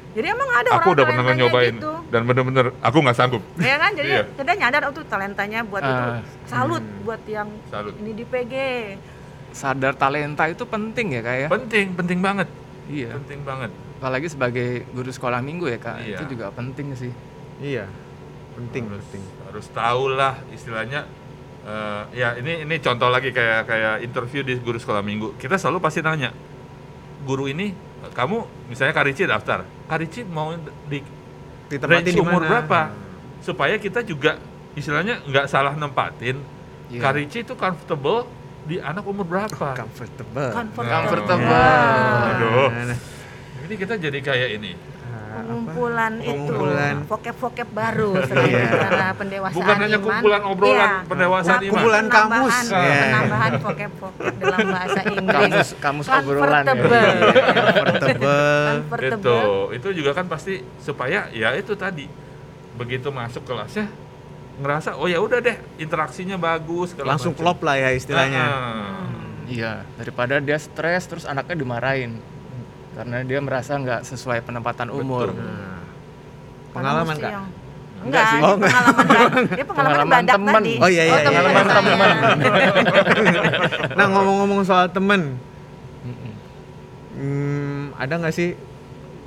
[0.09, 1.93] jadi emang ada orang Aku udah pernah nyobain gitu.
[2.09, 3.43] dan bener-bener aku nggak sanggup.
[3.55, 4.23] ya kan jadi Iya.
[4.33, 6.21] kita nyadar oh tuh talentanya buat itu Ah.
[6.43, 7.03] salut Hmm.
[7.03, 7.93] buat yang Salut.
[7.95, 8.53] ini di PG
[9.51, 12.47] sadar talenta itu penting ya kak ya Penting, penting banget.
[12.85, 13.69] iya Penting banget.
[13.95, 16.17] apalagi sebagai guru sekolah minggu ya kak Iya.
[16.17, 17.13] itu juga penting sih
[17.59, 17.85] iya.
[18.51, 19.23] Penting, harus, penting.
[19.45, 21.07] harus tahu lah istilahnya
[21.61, 25.79] eh, ya ini ini contoh lagi kayak kayak interview di guru sekolah minggu kita selalu
[25.79, 26.31] pasti nanya
[27.21, 27.71] guru ini
[28.15, 28.37] kamu
[28.71, 30.55] misalnya Karici daftar Karici mau
[30.87, 30.99] di
[31.69, 32.91] range di umur berapa
[33.43, 34.39] supaya kita juga
[34.73, 36.39] istilahnya nggak salah nempatin
[36.89, 37.01] Iya.
[37.05, 38.25] Karici itu comfortable
[38.65, 40.49] di anak umur berapa Comfortable.
[40.49, 40.89] Comfortable.
[40.89, 41.53] Comfortable.
[42.33, 42.69] Aduh.
[42.73, 42.99] Nah, nah.
[43.69, 44.71] ini kita jadi kayak ini
[45.39, 45.47] Ah, apa?
[45.49, 46.95] pengumpulan itu Pengumpulan.
[47.03, 48.67] vokep-vokep baru selain Iya.
[48.75, 50.05] karena pendewasaan bukan hanya iman.
[50.05, 51.07] kumpulan obrolan Iya.
[51.07, 52.29] pendewasaan Nah, iman kumpulan kamus.
[52.29, 53.01] penambahan, Iya.
[53.01, 57.09] penambahan vokep-vokep dalam bahasa Inggris kamus kamus obrolan ya Comfortable.
[58.69, 59.17] Comfortable.
[59.19, 59.37] itu
[59.71, 62.05] itu juga kan pasti supaya ya itu tadi
[62.75, 63.87] begitu masuk kelasnya
[64.57, 67.41] ngerasa oh ya udah deh interaksinya bagus Langsung macam.
[67.45, 68.43] klop lah ya istilahnya.
[68.43, 69.07] Ah.
[69.45, 72.21] Iya, daripada dia stres terus anaknya dimarahin
[72.91, 75.29] karena dia merasa nggak sesuai penempatan umur.
[75.29, 75.39] Betul.
[75.39, 75.81] Nah,
[76.69, 77.31] Karena pengalaman kak?
[77.31, 77.51] yang-
[77.99, 78.39] Enggak Enggak, sih.
[78.39, 78.71] Oh, enggak.
[78.71, 79.03] pengalaman
[79.49, 80.23] dia pengalaman Pengalaman
[80.55, 80.73] tadi.
[80.77, 81.19] Oh, iya, iya, iya.
[81.19, 82.71] temen Pengalaman saya.
[83.91, 84.87] Nah ngomong-ngomong soal
[85.99, 86.31] Mm-mm.
[87.13, 88.55] hmm, ada nggak sih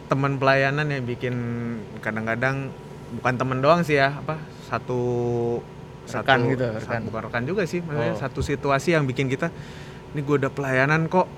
[0.06, 1.34] teman pelayanan yang bikin
[1.98, 2.72] kadang-kadang
[3.12, 5.00] bukan temen doang sih ya apa satu
[6.02, 7.00] Rekan gitu, sa- rekan.
[7.06, 8.18] bukan rekan juga sih maksudnya Oh.
[8.18, 9.52] satu situasi yang bikin kita
[10.10, 11.28] ini gue udah pelayanan kok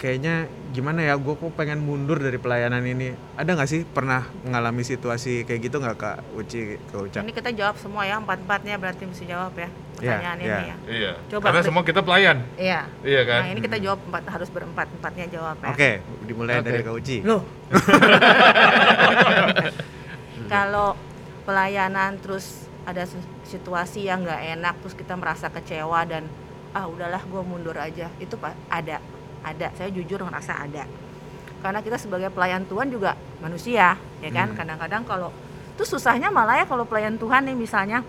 [0.00, 4.80] kayaknya gimana ya gue kok pengen mundur dari pelayanan ini ada nggak sih pernah mengalami
[4.80, 9.04] situasi kayak gitu nggak kak Uci ke Uca Ini kita jawab semua ya, empat-empatnya berarti
[9.04, 9.68] mesti jawab ya
[10.00, 10.64] pertanyaan Iya, ini iya.
[10.64, 10.76] ya.
[10.88, 12.80] iya Coba, karena semua kita pelayan Iya.
[13.04, 15.68] iya kan Nah, ini kita jawab empat harus berempat, empatnya jawab ya.
[15.68, 15.90] oke
[16.24, 16.64] dimulai Oke.
[16.64, 17.42] dari kak Uci Loh.
[20.48, 20.96] Kalau
[21.44, 23.04] pelayanan terus ada
[23.44, 26.24] situasi yang nggak enak terus kita merasa kecewa dan
[26.72, 29.02] ah udahlah gue mundur aja itu pak ada
[29.44, 29.68] ada.
[29.76, 30.84] Saya jujur ngerasa ada.
[31.60, 34.52] Karena kita sebagai pelayan Tuhan juga manusia ya kan?
[34.52, 34.56] Hmm.
[34.56, 35.28] kadang-kadang kalau
[35.76, 38.04] itu susahnya malah ya kalau pelayan Tuhan nih misalnya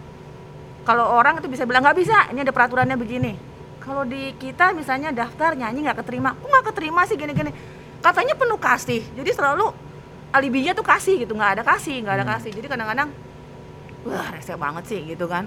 [0.84, 3.34] kalau orang itu bisa bilang nggak bisa ini ada peraturannya begini.
[3.82, 7.52] Kalau di kita misalnya daftar nyanyi nggak keterima kok nggak keterima sih gini-gini?
[8.02, 9.68] Katanya penuh kasih jadi selalu
[10.32, 12.34] alibinya tuh kasih gitu nggak ada kasih nggak ada Hmm.
[12.40, 12.52] kasih.
[12.56, 13.10] Jadi kadang-kadang
[14.08, 15.46] wah rese banget sih gitu kan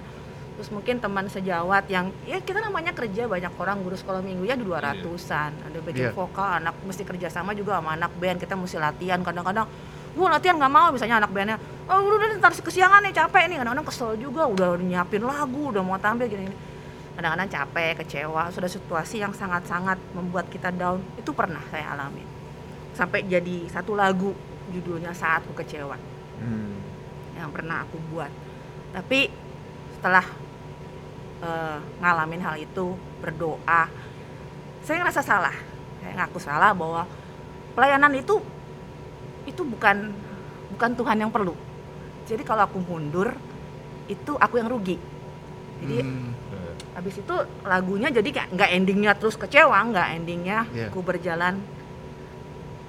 [0.54, 4.54] terus mungkin teman sejawat yang ya kita namanya kerja banyak orang guru sekolah minggu ya
[4.54, 6.14] di 200-an ada backing Iya.
[6.14, 9.18] vokal anak mesti kerjasama juga sama anak band kita mesti latihan.
[9.26, 9.66] Kadang-kadang
[10.14, 11.58] gua latihan nggak mau misalnya anak bandnya
[11.90, 13.56] oh udah udah ntar kesiangan nih capek nih.
[13.58, 16.56] Kadang-kadang kesel juga udah nyiapin lagu udah mau tampil gini, gini
[17.18, 18.42] kadang-kadang capek kecewa.
[18.54, 22.22] Sudah situasi yang sangat-sangat membuat kita down itu pernah saya alami.
[22.94, 24.30] Sampai jadi satu lagu
[24.70, 25.98] judulnya saat ku kecewa.
[26.38, 26.78] Hmm.
[27.34, 28.30] yang pernah aku buat.
[28.94, 29.26] Tapi
[29.98, 30.22] setelah
[31.40, 33.88] eh, ngalamin hal itu berdoa
[34.84, 35.56] saya ngerasa salah
[35.98, 37.08] saya ngaku salah bahwa
[37.72, 38.36] pelayanan itu
[39.44, 40.12] itu bukan
[40.74, 41.54] bukan Tuhan yang perlu.
[42.24, 43.32] Jadi kalau aku mundur
[44.08, 44.96] itu aku yang rugi.
[45.84, 46.32] Jadi Hmm.
[46.94, 50.88] habis itu lagunya jadi kayak nggak endingnya terus kecewa, nggak endingnya Iya.
[50.88, 51.60] aku berjalan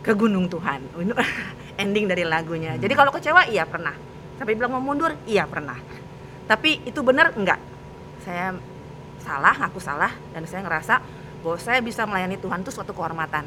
[0.02, 0.86] ke gunung Tuhan.
[1.82, 2.80] Ending dari lagunya.
[2.80, 3.92] Jadi kalau kecewa iya pernah.
[4.40, 5.76] Sampai bilang mau mundur iya pernah.
[6.48, 7.60] Tapi itu benar enggak?
[8.26, 8.58] Saya
[9.22, 10.98] salah, aku salah dan saya ngerasa
[11.46, 13.46] bahwa saya bisa melayani Tuhan itu suatu kehormatan.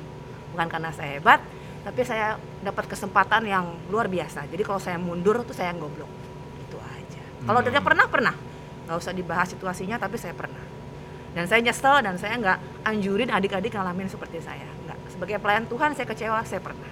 [0.55, 1.43] Bukan karena saya hebat,
[1.83, 4.47] tapi saya dapat kesempatan yang luar biasa.
[4.47, 6.09] Jadi kalau saya mundur tuh saya goblok.
[6.63, 7.23] Itu aja.
[7.43, 7.83] Kalau Hmm.
[7.83, 8.35] pernah pernah.
[8.87, 10.63] Nggak usah dibahas situasinya tapi saya pernah.
[11.35, 12.59] Dan saya nyesel dan saya nggak
[12.89, 14.65] anjurin adik-adik ngalamin seperti saya.
[14.87, 14.99] Nggak.
[15.13, 16.89] Sebagai pelayan Tuhan saya kecewa, saya pernah.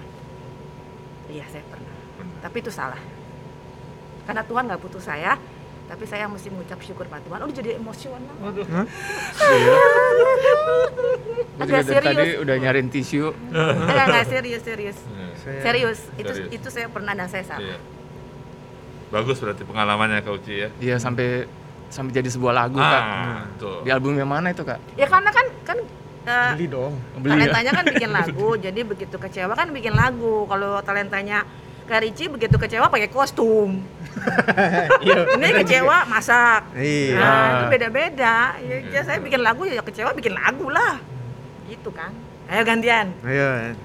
[1.27, 1.93] Iya saya pernah.
[2.43, 3.01] Tapi itu salah.
[4.27, 5.39] Karena Tuhan nggak butuh saya,
[5.87, 7.39] tapi saya mesti mengucap syukur pada Tuhan.
[7.41, 8.33] Udah jadi emosional.
[8.37, 9.75] Iya.
[11.57, 12.41] Gua juga Agak dari tadi serius.
[12.43, 13.23] udah nyariin tisu.
[13.49, 14.97] Enggak, enggak serius, serius.
[15.37, 15.99] Saya- Serius.
[16.13, 16.51] Itu Serius.
[16.53, 17.63] itu saya pernah dan saya salah.
[17.63, 17.77] Iya.
[19.07, 20.69] Bagus berarti pengalamannya Kak Uci ya.
[20.77, 21.47] Iya sampai
[21.87, 22.99] sampai jadi sebuah lagu kak.
[22.99, 23.47] Ah.
[23.79, 24.75] Di album yang mana itu kak?
[24.93, 25.77] Ya karena kan kan
[26.27, 26.93] eh, Beli dong.
[27.15, 27.47] Beli ya?
[27.47, 30.43] talentanya kan bikin lagu, jadi begitu kecewa kan bikin lagu.
[30.45, 31.47] Kalau talentanya
[31.87, 33.79] Kak Ricci begitu kecewa pakai kostum.
[35.03, 35.21] Iya.
[35.37, 36.61] Ini kecewa masak.
[36.75, 37.17] Iya.
[37.17, 38.37] Nah, itu beda-beda.
[38.59, 40.99] Ya, ya, saya bikin lagu ya kecewa bikin lagu lah.
[41.69, 42.11] Gitu kan.
[42.47, 43.11] Ayo gantian.
[43.23, 43.75] Ayo.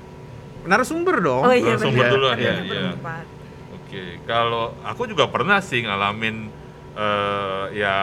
[0.62, 1.42] Narasumber dong.
[1.42, 2.12] Oh iya Narasumber benar.
[2.14, 2.62] dulu, iya, iya.
[2.62, 3.26] berempat.
[3.74, 6.48] Oke, kalau aku juga pernah sih ngalamin
[6.94, 7.96] eh, ya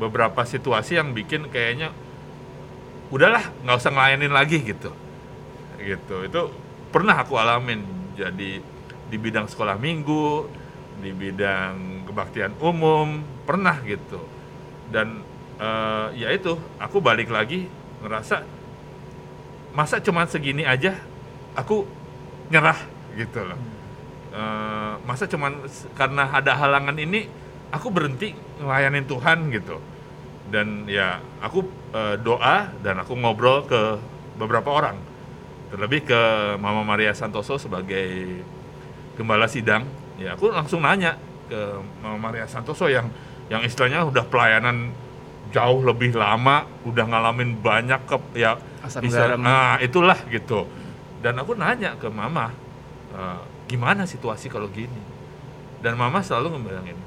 [0.00, 1.92] beberapa situasi yang bikin kayaknya
[3.12, 4.90] udahlah nggak usah ngelayanin lagi gitu,
[5.80, 6.16] gitu.
[6.24, 6.40] Itu
[6.88, 7.84] pernah aku alamin.
[8.18, 8.60] Jadi
[9.08, 10.48] di bidang sekolah minggu,
[10.98, 14.18] di bidang kebaktian umum pernah gitu.
[14.90, 15.22] Dan
[15.60, 17.66] eh, ya itu aku balik lagi
[18.02, 18.42] ngerasa
[19.74, 20.96] masa cuman segini aja
[21.54, 21.86] aku
[22.50, 22.78] nyerah
[23.14, 23.58] gitu loh.
[24.28, 27.26] Eh, masa cuman s- karena ada halangan ini
[27.72, 29.80] aku berhenti ngelayanin Tuhan gitu
[30.48, 34.00] dan ya aku eh, doa dan aku ngobrol ke
[34.40, 34.96] beberapa orang
[35.68, 36.20] terlebih ke
[36.56, 38.40] Mama Maria Santoso sebagai
[39.20, 39.84] gembala sidang
[40.18, 41.14] ya aku langsung nanya
[41.48, 41.58] ke
[42.02, 43.08] Maria Santoso yang
[43.48, 44.92] yang istilahnya udah pelayanan
[45.48, 49.40] jauh lebih lama udah ngalamin banyak ke ya Asam garam.
[49.40, 50.68] nah itulah gitu.
[51.18, 52.52] Dan aku nanya ke Mama
[53.10, 55.00] "Eh, gimana situasi kalau gini?
[55.80, 56.98] Dan Mama selalu ngebayangin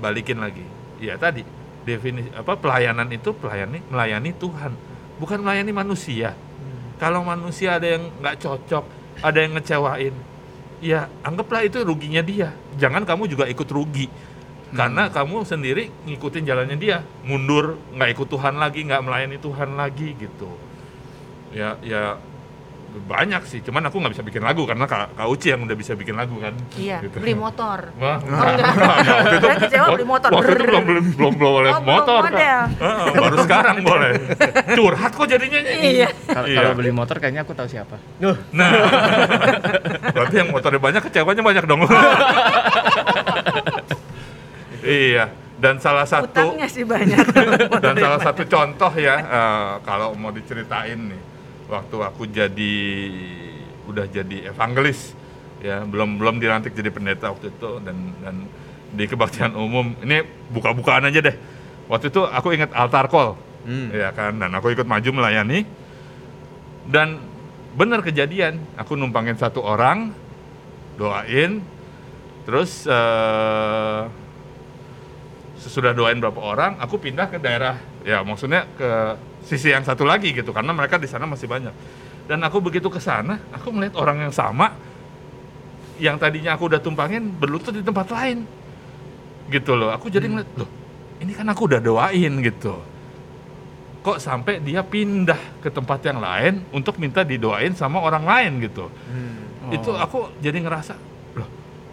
[0.00, 0.64] balikin lagi.
[0.98, 1.44] Ya tadi
[1.82, 4.72] definisi apa pelayanan itu pelayani melayani Tuhan
[5.18, 6.32] bukan melayani manusia.
[6.96, 8.84] Kalau manusia ada yang nggak cocok
[9.20, 10.14] ada yang ngecewain
[10.82, 12.50] ya anggaplah itu ruginya dia.
[12.76, 14.10] Jangan kamu juga ikut rugi.
[14.72, 17.06] Karena kamu sendiri ngikutin jalannya dia.
[17.22, 20.50] Mundur nggak ikut Tuhan lagi nggak melayani Tuhan lagi gitu.
[21.54, 22.18] Ya ya
[22.94, 25.92] banyak sih cuman aku nggak bisa bikin lagu karena kak, kak Uci yang udah bisa
[25.92, 27.16] bikin lagu kan Iya, Gitu.
[27.16, 27.88] beli motor.
[27.94, 28.68] Wah, Oh, enggak.
[28.68, 30.28] waktu itu, Saya kecewa beli motor.
[30.30, 32.60] waktu itu belum belum belum boleh Oh, motor model.
[32.74, 34.12] Heeh, baru sekarang boleh
[34.70, 36.08] curhat kok jadinya Iya.
[36.26, 36.56] Kalau Iya.
[36.58, 37.96] kalau beli motor kayaknya aku tahu siapa.
[38.52, 38.70] Nah,
[40.14, 41.80] berarti yang motornya banyak, kecewanya banyak dong.
[44.82, 47.18] iya, dan salah satu Utangnya sih banyak.
[47.78, 51.20] dan salah satu contoh ya, eh, kalau mau diceritain nih,
[51.72, 52.76] waktu aku jadi
[53.88, 55.16] udah jadi evangelis,
[55.64, 58.34] ya belum belum dilantik jadi pendeta waktu itu dan dan
[58.92, 60.20] di kebaktian umum ini
[60.52, 61.36] buka-bukaan aja deh.
[61.88, 63.94] Waktu itu aku ingat altar call, Hmm.
[63.94, 65.62] ya kan, dan aku ikut maju melayani
[66.90, 67.22] dan
[67.78, 70.10] benar kejadian aku numpangin satu orang
[70.98, 71.62] doain
[72.42, 74.02] terus eh,
[75.62, 78.90] sesudah doain berapa orang aku pindah ke daerah ya maksudnya ke
[79.42, 81.74] sisi yang satu lagi gitu karena mereka di sana masih banyak.
[82.26, 84.72] Dan aku begitu ke sana aku melihat orang yang sama
[85.98, 88.46] yang tadinya aku udah tumpangin berlutut di tempat lain.
[89.50, 90.70] Gitu loh aku jadi ngeliat loh
[91.22, 92.74] ini kan aku udah doain gitu.
[94.02, 98.90] Kok sampai dia pindah ke tempat yang lain untuk minta didoain sama orang lain gitu.
[98.90, 99.70] Hmm.
[99.70, 99.94] itu Oh.
[99.94, 100.98] aku jadi ngerasa
[101.38, 101.46] loh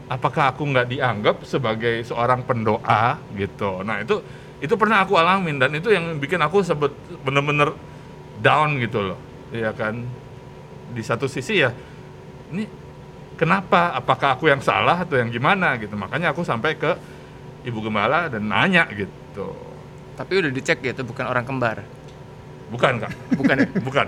[0.09, 3.21] apakah aku nggak dianggap sebagai seorang pendoa?
[3.37, 3.85] Gitu.
[3.85, 4.19] Nah itu
[4.59, 6.91] itu pernah aku alamin dan itu yang bikin aku sebet
[7.21, 7.71] bener-bener
[8.37, 10.03] down gitu loh ya kan
[10.89, 11.71] di satu sisi ya
[12.49, 12.67] ini
[13.33, 16.91] kenapa apakah aku yang salah atau yang gimana gitu makanya aku sampai ke
[17.61, 19.55] ibu gembala dan nanya gitu
[20.13, 21.79] Tapi udah dicek gitu bukan orang kembar.
[22.67, 23.67] bukan kak Bukan ya?
[23.81, 24.07] bukan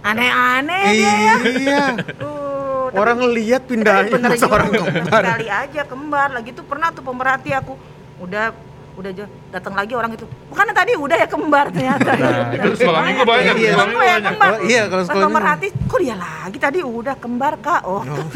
[0.00, 1.34] Aneh-aneh dia ya.
[1.44, 1.84] Iya.
[1.94, 4.54] Tapi- Orang lihat pindahin bener masa juga.
[4.56, 5.22] orang kembar.
[5.22, 7.76] Sekali aja kembar lagi tuh pernah tuh pemerhati aku
[8.18, 8.50] udah
[8.98, 13.00] udah jo- datang lagi orang itu bukan tadi udah ya kembar ternyata Nah, itu sekolah
[13.00, 13.70] minggu banyak, Iya.
[13.70, 14.26] sekolah minggu ya, banyak.
[14.28, 14.48] kembar.
[14.48, 18.26] Oh, iya, kalau sekolah nomor hati kok dia lagi tadi udah kembar kak oh, Oh.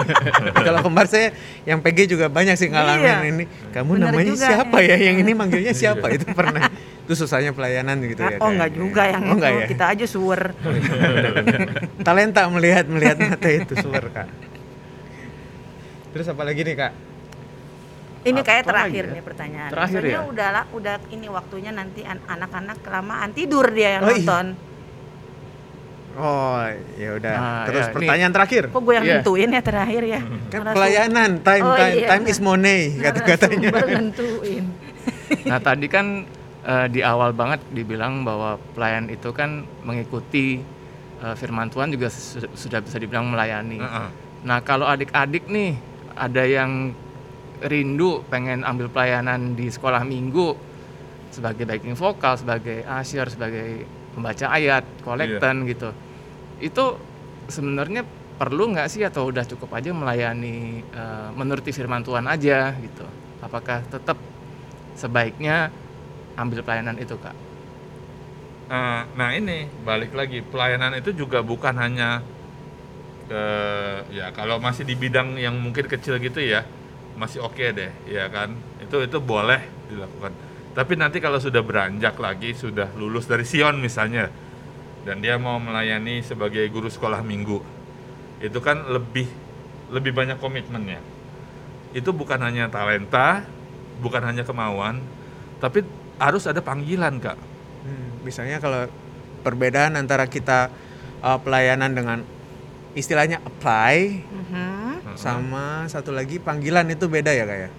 [0.66, 1.30] Kalau kembar saya
[1.62, 3.16] yang PG juga banyak sih ngalamin Iya.
[3.24, 3.44] ini.
[3.70, 4.88] Kamu Bener namanya juga, siapa ya.
[4.92, 5.06] ya?
[5.06, 6.06] Yang ini manggilnya siapa?
[6.10, 6.66] Itu pernah.
[7.00, 8.34] Itu susahnya pelayanan gitu ya.
[8.36, 8.50] oh kayaknya.
[8.52, 9.66] enggak juga yang oh, enggak itu ya?
[9.68, 10.42] kita aja suwer
[12.00, 14.26] Talenta melihat melihat mata itu super kak.
[16.10, 16.92] Terus apa lagi nih kak?
[18.22, 19.12] Ini kayak terakhir ya?
[19.12, 20.20] nih pertanyaan Terakhir Soalnya ya?
[20.26, 24.18] udah lah udah ini waktunya nanti an- anak-anak kelamaan tidur dia yang Oh, iya.
[24.18, 24.46] nonton
[26.12, 26.58] Oh
[26.98, 27.32] ya udah.
[27.32, 28.62] Nah, Terus ya, ini- pertanyaan terakhir.
[28.68, 29.14] kok gue yang Iya.
[29.16, 32.08] nentuin ya terakhir ya Kan pelayanan time Oh, time, iya.
[32.08, 33.68] time is money kata-katanya.
[33.70, 34.64] narasumber nentuin
[35.46, 36.06] Nah tadi kan
[36.60, 40.60] eh, di awal banget dibilang bahwa pelayan itu kan mengikuti
[41.16, 43.78] eh, firman Tuhan juga su- sudah bisa dibilang melayani.
[43.78, 44.08] Heeh.
[44.42, 45.78] Nah kalau adik-adik nih
[46.12, 46.90] ada yang
[47.64, 50.56] rindu pengen ambil pelayanan di sekolah minggu
[51.30, 53.86] sebagai backing vokal, sebagai usher, sebagai
[54.16, 55.92] pembaca ayat, kolektan gitu.
[56.58, 56.98] Itu
[57.46, 58.02] sebenarnya
[58.40, 63.04] perlu nggak sih atau udah cukup aja melayani eh, menuruti firman Tuhan aja gitu?
[63.44, 64.16] Apakah tetap
[64.96, 65.68] sebaiknya
[66.36, 67.36] ambil pelayanan itu kak?
[68.70, 72.22] Nah, nah ini balik lagi pelayanan itu juga bukan hanya
[73.30, 73.44] ke
[74.10, 76.66] ya kalau masih di bidang yang mungkin kecil gitu ya
[77.20, 78.56] masih oke deh ya kan?
[78.80, 79.60] Itu itu boleh
[79.92, 80.32] dilakukan.
[80.72, 84.32] Tapi nanti kalau sudah beranjak lagi sudah lulus dari Sion misalnya
[85.04, 87.60] dan dia mau melayani sebagai guru sekolah minggu
[88.40, 89.28] itu kan lebih
[89.92, 91.04] lebih banyak komitmennya.
[91.92, 93.44] Itu bukan hanya talenta
[94.00, 95.04] bukan hanya kemauan
[95.60, 95.84] tapi
[96.16, 97.36] harus ada panggilan kak.
[97.84, 98.88] Hmm, misalnya kalau
[99.44, 100.72] perbedaan antara kita
[101.20, 102.18] uh, pelayanan dengan
[102.96, 104.79] istilahnya apply Mhm,
[105.20, 107.70] sama satu lagi panggilan itu beda ya kak ya?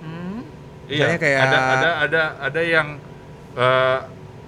[0.00, 0.38] mhm.
[0.86, 2.88] Iya, kayak- ada ada ada ada yang
[3.52, 3.98] eh,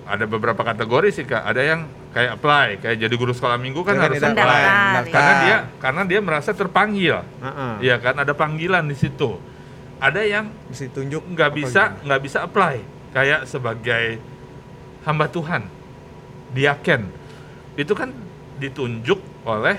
[0.05, 1.43] ada beberapa kategori sih kak.
[1.45, 1.81] Ada yang
[2.11, 4.51] kayak apply, kayak jadi guru sekolah minggu kan Jangan harus tidak apply.
[4.53, 4.73] Ya.
[4.93, 5.13] daftar.
[5.13, 7.73] Karena dia karena dia merasa terpanggil, Heeh.
[7.81, 9.39] Iya kan ada panggilan di situ.
[9.97, 12.03] Ada yang Mesti tunjuk nggak bisa gimana?
[12.05, 12.75] nggak bisa apply,
[13.13, 14.19] kayak sebagai
[15.03, 15.63] hamba Tuhan,
[16.51, 17.03] diaken.
[17.75, 18.11] Itu kan
[18.59, 19.79] ditunjuk oleh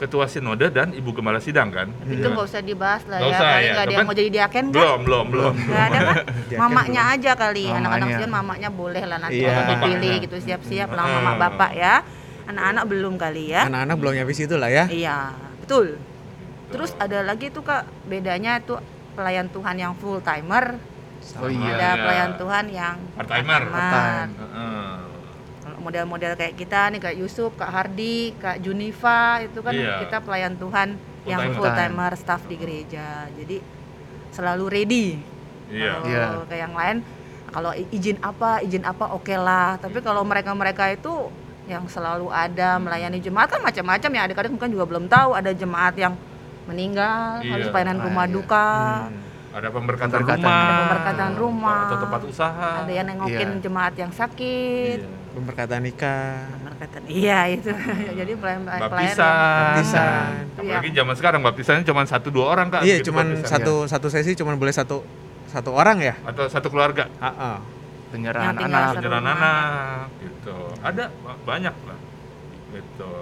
[0.00, 1.92] ketua sinode dan ibu gembala sidang kan.
[2.02, 3.70] itu nggak usah dibahas lah Nggak ya usah, kali ya.
[3.70, 5.54] nggak ada Cuman- yang mau jadi diaken kan Belum belum belum.
[5.60, 6.16] nggak ada kan
[6.48, 7.14] Diaken mamanya belum.
[7.14, 8.08] aja kali anak-anak.
[8.10, 9.48] Sion mamanya boleh lah nanti Iya.
[9.50, 11.12] kalau dipilih gitu siap-siap lah Ah.
[11.14, 11.94] mama bapak ya
[12.42, 14.84] anak-anak belum kali ya Anak-anak belum nyampe situ lah ya.
[14.88, 15.18] Iya,
[15.60, 16.00] betul.
[16.68, 18.80] Terus ada lagi tuh Kak, bedanya tuh
[19.12, 20.78] pelayan Tuhan yang full timer,
[21.36, 21.66] Oh iya.
[21.68, 22.00] ada Iya.
[22.00, 23.62] pelayan Tuhan yang Part-timer.
[23.66, 24.30] Part-time.
[24.32, 24.82] Heeh.
[24.82, 24.89] Kalau
[25.80, 30.00] model-model kayak kita nih Kak Yusuf, Kak Hardi, Kak Junifa itu kan Iya.
[30.00, 31.56] kita pelayan Tuhan yang Full-timer.
[31.56, 33.06] full timer staff di gereja.
[33.30, 33.56] Jadi
[34.30, 35.06] selalu ready.
[35.68, 35.90] Iya.
[35.96, 36.46] Kalau Iya.
[36.46, 36.96] kayak yang lain
[37.50, 39.74] kalau izin apa, izin apa oke lah.
[39.76, 41.32] Tapi kalau mereka-mereka itu
[41.66, 44.20] yang selalu ada melayani jemaat kan macam-macam ya.
[44.22, 46.14] Adik-adik mungkin juga belum tahu ada jemaat yang
[46.64, 47.50] meninggal, Iya.
[47.50, 48.32] harus pelayanan Ah, rumah iya.
[48.32, 48.68] duka.
[49.04, 49.28] Hmm.
[49.50, 50.46] Ada pemberkatan, Pemberkatan.
[50.46, 51.80] rumah, Ada pemberkatan rumah.
[51.82, 52.70] atau tempat usaha.
[52.80, 53.60] Ada yang nengokin Iya.
[53.60, 54.98] jemaat yang sakit.
[55.00, 55.18] Iya.
[55.30, 56.50] Pemberkatan nikah.
[56.50, 57.00] Pemberkatan.
[57.06, 57.70] Iya itu.
[58.20, 59.34] Jadi pelayan pelayan Baptisan.
[59.78, 60.30] Baptisan.
[60.58, 62.82] Apalagi zaman sekarang baptisannya cuma satu dua orang kak.
[62.82, 63.50] Iya, gitu cuman baptisan.
[63.54, 65.06] satu satu sesi cuman boleh satu
[65.50, 66.14] satu orang ya.
[66.26, 67.06] atau satu keluarga.
[67.06, 67.56] Heeh.
[68.10, 68.94] Penyerahan Yang tinggal anak.
[68.98, 70.56] Penyerahan anak gitu.
[70.82, 71.98] Ada ba- banyak lah.
[72.74, 73.12] Gitu.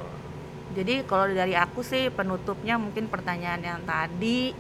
[0.77, 4.53] Jadi kalau dari aku sih penutupnya mungkin pertanyaan yang tadi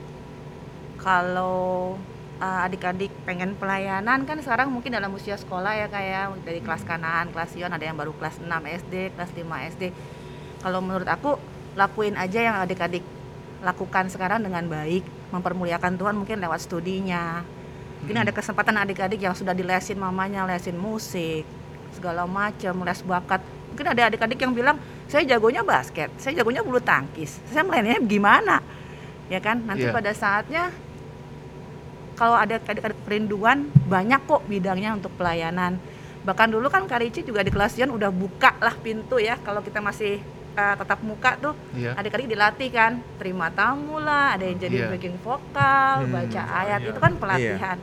[0.99, 1.96] kalau
[2.39, 7.30] uh, adik-adik pengen pelayanan kan sekarang mungkin dalam usia sekolah ya kayak dari kelas kanan,
[7.34, 9.82] kelas Sion ada yang baru kelas 6 SD, kelas 5 SD.
[10.59, 11.39] Kalau menurut aku
[11.78, 13.03] lakuin aja yang adik-adik
[13.62, 15.03] lakukan sekarang dengan baik,
[15.34, 17.43] mempermuliakan Tuhan mungkin lewat studinya.
[18.03, 21.43] Mungkin ada kesempatan adik-adik yang sudah dilesin mamanya, lesin musik,
[21.91, 23.43] segala macam, les bakat.
[23.74, 24.78] Mungkin ada adik-adik yang bilang,
[25.11, 28.62] saya jagonya basket, saya jagonya bulu tangkis, saya melainnya gimana?
[29.26, 29.93] Ya kan, nanti Iya.
[29.93, 30.70] pada saatnya
[32.18, 32.58] kalau ada
[33.06, 35.78] kerinduan, banyak kok bidangnya untuk pelayanan.
[36.26, 39.78] Bahkan dulu kan Karici juga di kelas Sion udah buka lah pintu ya, kalau kita
[39.78, 40.18] masih
[40.52, 41.94] uh, tatap muka tuh Iya.
[41.94, 44.88] adik-adik dilatih kan terima tamu lah ada yang jadi Iya.
[44.90, 46.10] backing vokal Hmm.
[46.10, 46.90] baca ayat iya.
[46.90, 47.78] itu kan pelatihan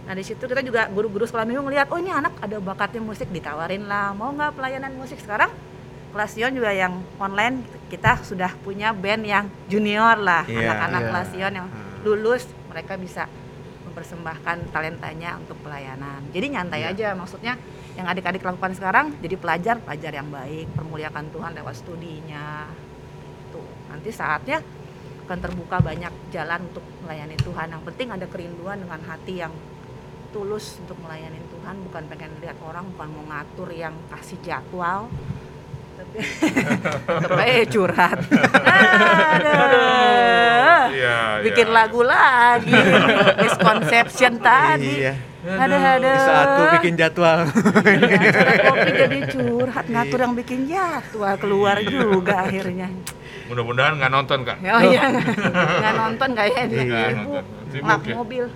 [0.00, 3.30] nah di situ kita juga guru-guru sekolah minggu ngeliat oh ini anak ada bakatnya musik
[3.30, 5.50] ditawarin lah mau nggak pelayanan musik sekarang
[6.10, 11.08] kelas Sion juga yang online kita sudah punya band yang junior lah Iya, anak-anak iya.
[11.10, 12.02] kelas Sion yang Hmm.
[12.02, 13.26] lulus mereka bisa
[13.90, 16.22] mempersembahkan talentanya untuk pelayanan.
[16.30, 16.90] Jadi nyantai Iya.
[16.94, 17.58] aja maksudnya
[17.98, 22.70] yang adik-adik lakukan sekarang jadi pelajar pelajar yang baik permuliakan Tuhan lewat studinya.
[23.50, 24.62] Tuh nanti saatnya
[25.26, 27.66] akan terbuka banyak jalan untuk melayani Tuhan.
[27.70, 29.54] Yang penting ada kerinduan dengan hati yang
[30.30, 35.10] tulus untuk melayani Tuhan bukan pengen lihat orang bukan mau ngatur yang kasih jadwal
[37.46, 38.18] eh, curhat
[39.40, 40.90] Aduh.
[40.90, 41.74] Iya, bikin iya.
[41.74, 42.74] lagu lagi
[43.38, 45.14] misconception tadi Iya.
[45.40, 46.12] ada ada
[46.76, 47.48] bikin jadwal.
[47.48, 52.90] kopi jadi curhat ngatur yang bikin jadwal keluar juga akhirnya
[53.50, 54.62] Mudah-mudahan nggak nonton kak.
[54.62, 56.82] oh iya nggak nonton kayaknya.
[57.70, 58.14] Sibuk ngelap ya?
[58.14, 58.44] mobil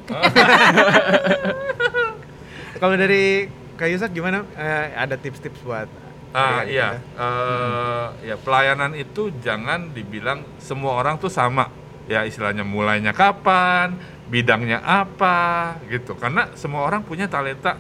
[2.81, 4.47] Kalau dari Kak Yusak gimana?
[4.55, 5.91] Eh, ada tips-tips buat
[6.35, 7.23] Ah iya, kita?
[7.23, 11.71] Eh, ya pelayanan itu jangan dibilang semua orang tuh sama.
[12.11, 13.95] Ya istilahnya mulainya kapan,
[14.27, 16.19] bidangnya apa, gitu.
[16.19, 17.79] Karena semua orang punya talenta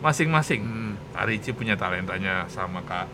[0.00, 0.62] masing-masing.
[0.62, 0.94] Hmm.
[1.16, 3.10] Kak Ricci punya talentanya sama Kak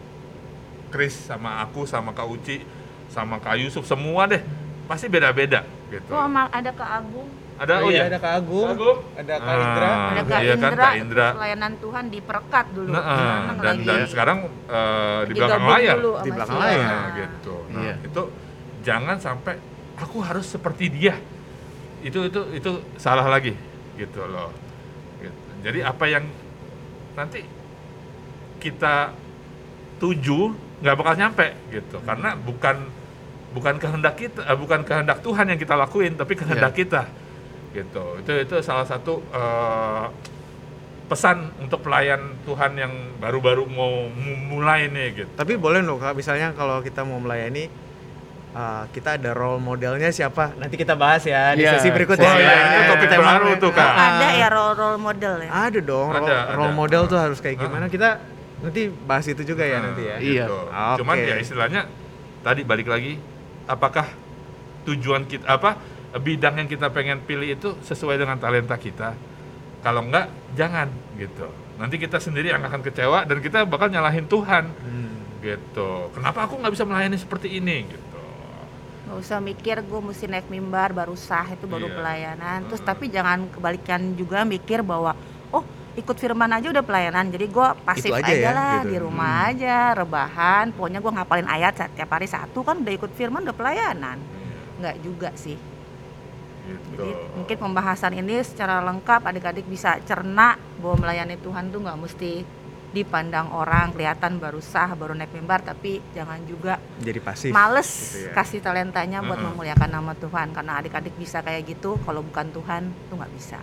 [0.92, 2.60] Kris, sama aku, sama Kak Uci,
[3.08, 4.44] sama Kak Yusuf, semua deh.
[4.84, 6.12] Pasti beda-beda gitu.
[6.12, 8.04] oh ada Kak Agung Ada Oh oh iya, ya.
[8.08, 8.68] ada Kak Agung,
[9.14, 9.62] ada Kak Ah.
[9.62, 9.90] Indra.
[9.92, 11.26] ada Kak iya kan, Indra, Kak Indra.
[11.32, 14.38] pelayanan Tuhan diperkat dulu Nah, Sekarang dan, lagi dan sekarang
[14.68, 15.96] eh, di belakang layar.
[16.18, 17.56] Di belakang layar, Nah, Nah, gitu.
[17.68, 17.94] Nah, Iya.
[18.02, 18.22] itu
[18.82, 19.54] jangan sampai
[19.94, 21.14] aku harus seperti dia.
[22.00, 23.54] Itu itu itu salah lagi
[23.94, 24.50] gitu loh.
[25.18, 25.38] Gitu.
[25.62, 26.24] Jadi apa yang
[27.12, 27.46] nanti
[28.58, 29.14] kita
[29.98, 30.40] tuju
[30.80, 31.96] nggak bakal nyampe gitu.
[32.00, 32.76] Karena bukan
[33.52, 36.80] bukan kehendak kita, eh, bukan kehendak Tuhan yang kita lakuin, tapi kehendak Iya.
[36.80, 37.02] kita.
[37.72, 38.04] Gitu.
[38.20, 40.04] Itu itu salah satu eh,
[41.04, 45.30] pesan untuk pelayan Tuhan yang baru-baru mau mu- mulai nih gitu.
[45.34, 47.68] Tapi boleh loh Kak, misalnya kalau kita mau melayani
[48.50, 50.56] uh, kita ada role modelnya siapa?
[50.56, 51.76] Nanti kita bahas ya di Iya.
[51.76, 52.24] sesi berikutnya.
[52.24, 53.92] Oh, iya, itu Ya, topik tema- baru tuh, Kak.
[53.92, 56.76] Ada ya role role model ya Ada dong, role, Ada, role ada.
[56.76, 57.86] model tuh harus kayak gimana?
[57.86, 58.08] Kita
[58.62, 60.16] nanti bahas itu juga ya Nah, nanti ya.
[60.16, 60.44] Iya.
[60.48, 60.58] gitu.
[60.64, 60.96] Oke.
[61.04, 61.80] Cuman ya istilahnya
[62.40, 63.20] tadi balik lagi
[63.64, 64.06] apakah
[64.82, 65.76] tujuan kita apa
[66.14, 69.16] bidang yang kita pengen pilih itu sesuai dengan talenta kita?
[69.80, 71.48] Kalau enggak jangan gitu.
[71.74, 75.40] Nanti kita sendiri yang akan kecewa dan kita bakal nyalahin Tuhan Hmm.
[75.40, 76.12] gitu.
[76.12, 78.08] Kenapa aku nggak bisa melayani seperti ini gitu.
[79.02, 81.96] nggak usah mikir gue mesti naik mimbar baru sah itu baru Iya.
[81.98, 82.86] pelayanan terus Mm.
[82.86, 85.12] tapi jangan kebalikan juga mikir bahwa
[85.50, 85.60] oh
[85.92, 88.88] ikut firman aja udah pelayanan jadi gue pasif Itu aja aja, ya, lah gitu.
[88.88, 93.42] di rumah aja rebahan pokoknya gue ngapalin ayat setiap hari satu kan udah ikut firman
[93.42, 94.16] udah pelayanan
[94.80, 95.58] nggak juga sih
[96.62, 96.94] Gitu.
[96.94, 102.32] jadi mungkin pembahasan ini secara lengkap adik-adik bisa cerna bahwa melayani Tuhan tuh nggak mesti
[102.92, 107.50] dipandang orang kelihatan baru sah baru naik mimbar tapi jangan juga Jadi pasif.
[107.50, 108.36] males gitu ya.
[108.36, 109.56] kasih talentanya buat Mm-mm.
[109.56, 113.58] memuliakan nama Tuhan karena adik-adik bisa kayak gitu kalau bukan Tuhan tuh nggak bisa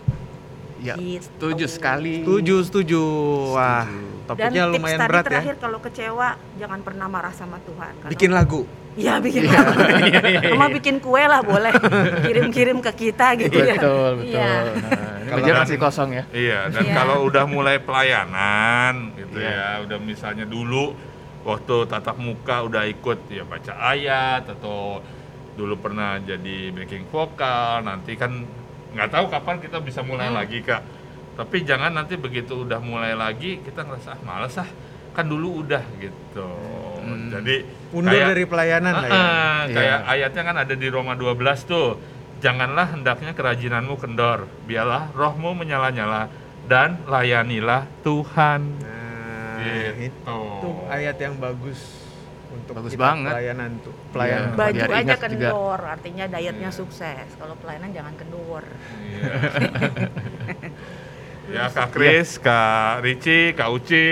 [0.80, 1.20] Ya, Gitu.
[1.22, 2.24] setuju sekali.
[2.24, 3.02] Setuju, setuju.
[3.52, 4.26] Wah, Setuju.
[4.26, 5.28] topiknya dan tips lumayan tadi berat ya.
[5.28, 8.62] terakhir kalau kecewa jangan pernah marah sama Tuhan Karena- Bikin lagu.
[8.90, 9.70] Iya bikin lagu.
[10.50, 11.70] Sama bikin kue lah boleh
[12.20, 14.34] kirim-kirim ke kita gitu ya Betul, betul.
[14.34, 14.50] Iya.
[14.66, 16.24] Nah, ini Kalau masih kosong ya.
[16.28, 16.94] Iya, dan Iya.
[16.98, 19.46] kalau udah mulai pelayanan gitu Iya.
[19.46, 20.90] ya, udah misalnya dulu
[21.42, 24.98] waktu tatap muka udah ikut ya baca ayat atau
[25.52, 28.42] dulu pernah jadi backing vokal, nanti kan
[28.90, 30.36] nggak tahu kapan kita bisa mulai Hmm.
[30.36, 30.82] lagi kak.
[31.32, 34.68] Tapi jangan nanti begitu udah mulai lagi kita ngerasa ah males ah,
[35.10, 36.48] kan dulu udah gitu.
[37.00, 37.30] Hmm.
[37.30, 39.12] Jadi Undur kayak- dari pelayanan lah ya.
[39.12, 40.10] Ah, kayak Iya.
[40.10, 41.96] ayatnya kan ada di Roma 12 tuh.
[42.40, 46.32] Janganlah hendaknya kerajinanmu kendor, biarlah rohmu menyala-nyala
[46.64, 48.80] dan layanilah Tuhan.
[48.80, 50.08] Nah, Gitu.
[50.08, 51.99] itu ayat yang bagus
[52.70, 53.32] untuk Bagus kita banget.
[53.32, 53.94] pelayanan tuh.
[54.10, 54.46] Pelayanan.
[54.46, 54.56] Iya.
[54.56, 55.26] baju Biar aja ingat juga.
[55.26, 56.76] kendor artinya dietnya Iya.
[56.76, 58.64] sukses kalau pelayanan jangan kendor
[59.02, 59.30] Iya.
[61.50, 64.06] ya Kak Kris, Kak Ricci, Kak Uci,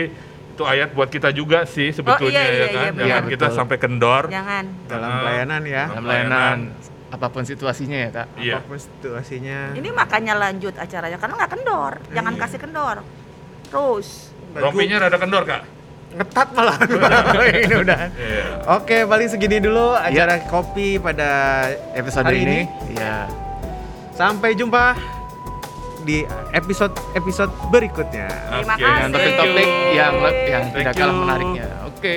[0.50, 2.92] itu ayat buat kita juga sih sebetulnya iya, ya iya, kan.
[2.92, 3.32] iya, Jangan betul.
[3.32, 4.22] kita sampai kendor.
[4.26, 5.18] jangan Dalam Ah.
[5.20, 5.84] pelayanan ya.
[5.86, 6.58] Dalam Pelayanan.
[6.58, 6.58] pelayanan
[7.08, 8.26] apa pun situasinya ya, Kak.
[8.36, 8.54] Iya.
[8.58, 9.58] Apa pun situasinya.
[9.72, 12.40] ini makanya lanjut acaranya karena nggak kendor jangan Iya.
[12.42, 12.96] kasih kendor
[13.64, 14.08] terus
[14.50, 15.62] Rompinya rada kendor, Kak.
[16.18, 16.76] Ngetat malah
[17.62, 18.00] ini udah.
[18.10, 18.44] Iya.
[18.68, 21.30] Oke, paling segini dulu acara kopi pada
[21.92, 22.98] Episode Hari ini, ini?
[22.98, 23.30] ya
[24.10, 24.98] Sampai jumpa
[26.02, 28.26] di episode episode berikutnya.
[28.26, 28.80] Terima Oke.
[28.80, 28.90] kasih.
[28.90, 30.14] dengan topik-topik yang
[30.44, 31.22] yang Thank tidak kalah you.
[31.22, 31.66] menariknya.
[31.84, 32.14] Oke,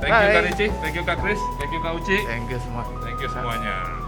[0.00, 0.46] Thank you Kak Bye.
[0.46, 2.16] Ricci, thank you Kak Kris, thank you Kak Uci.
[2.24, 2.84] thank you semua.
[3.00, 3.99] Thank you semuanya.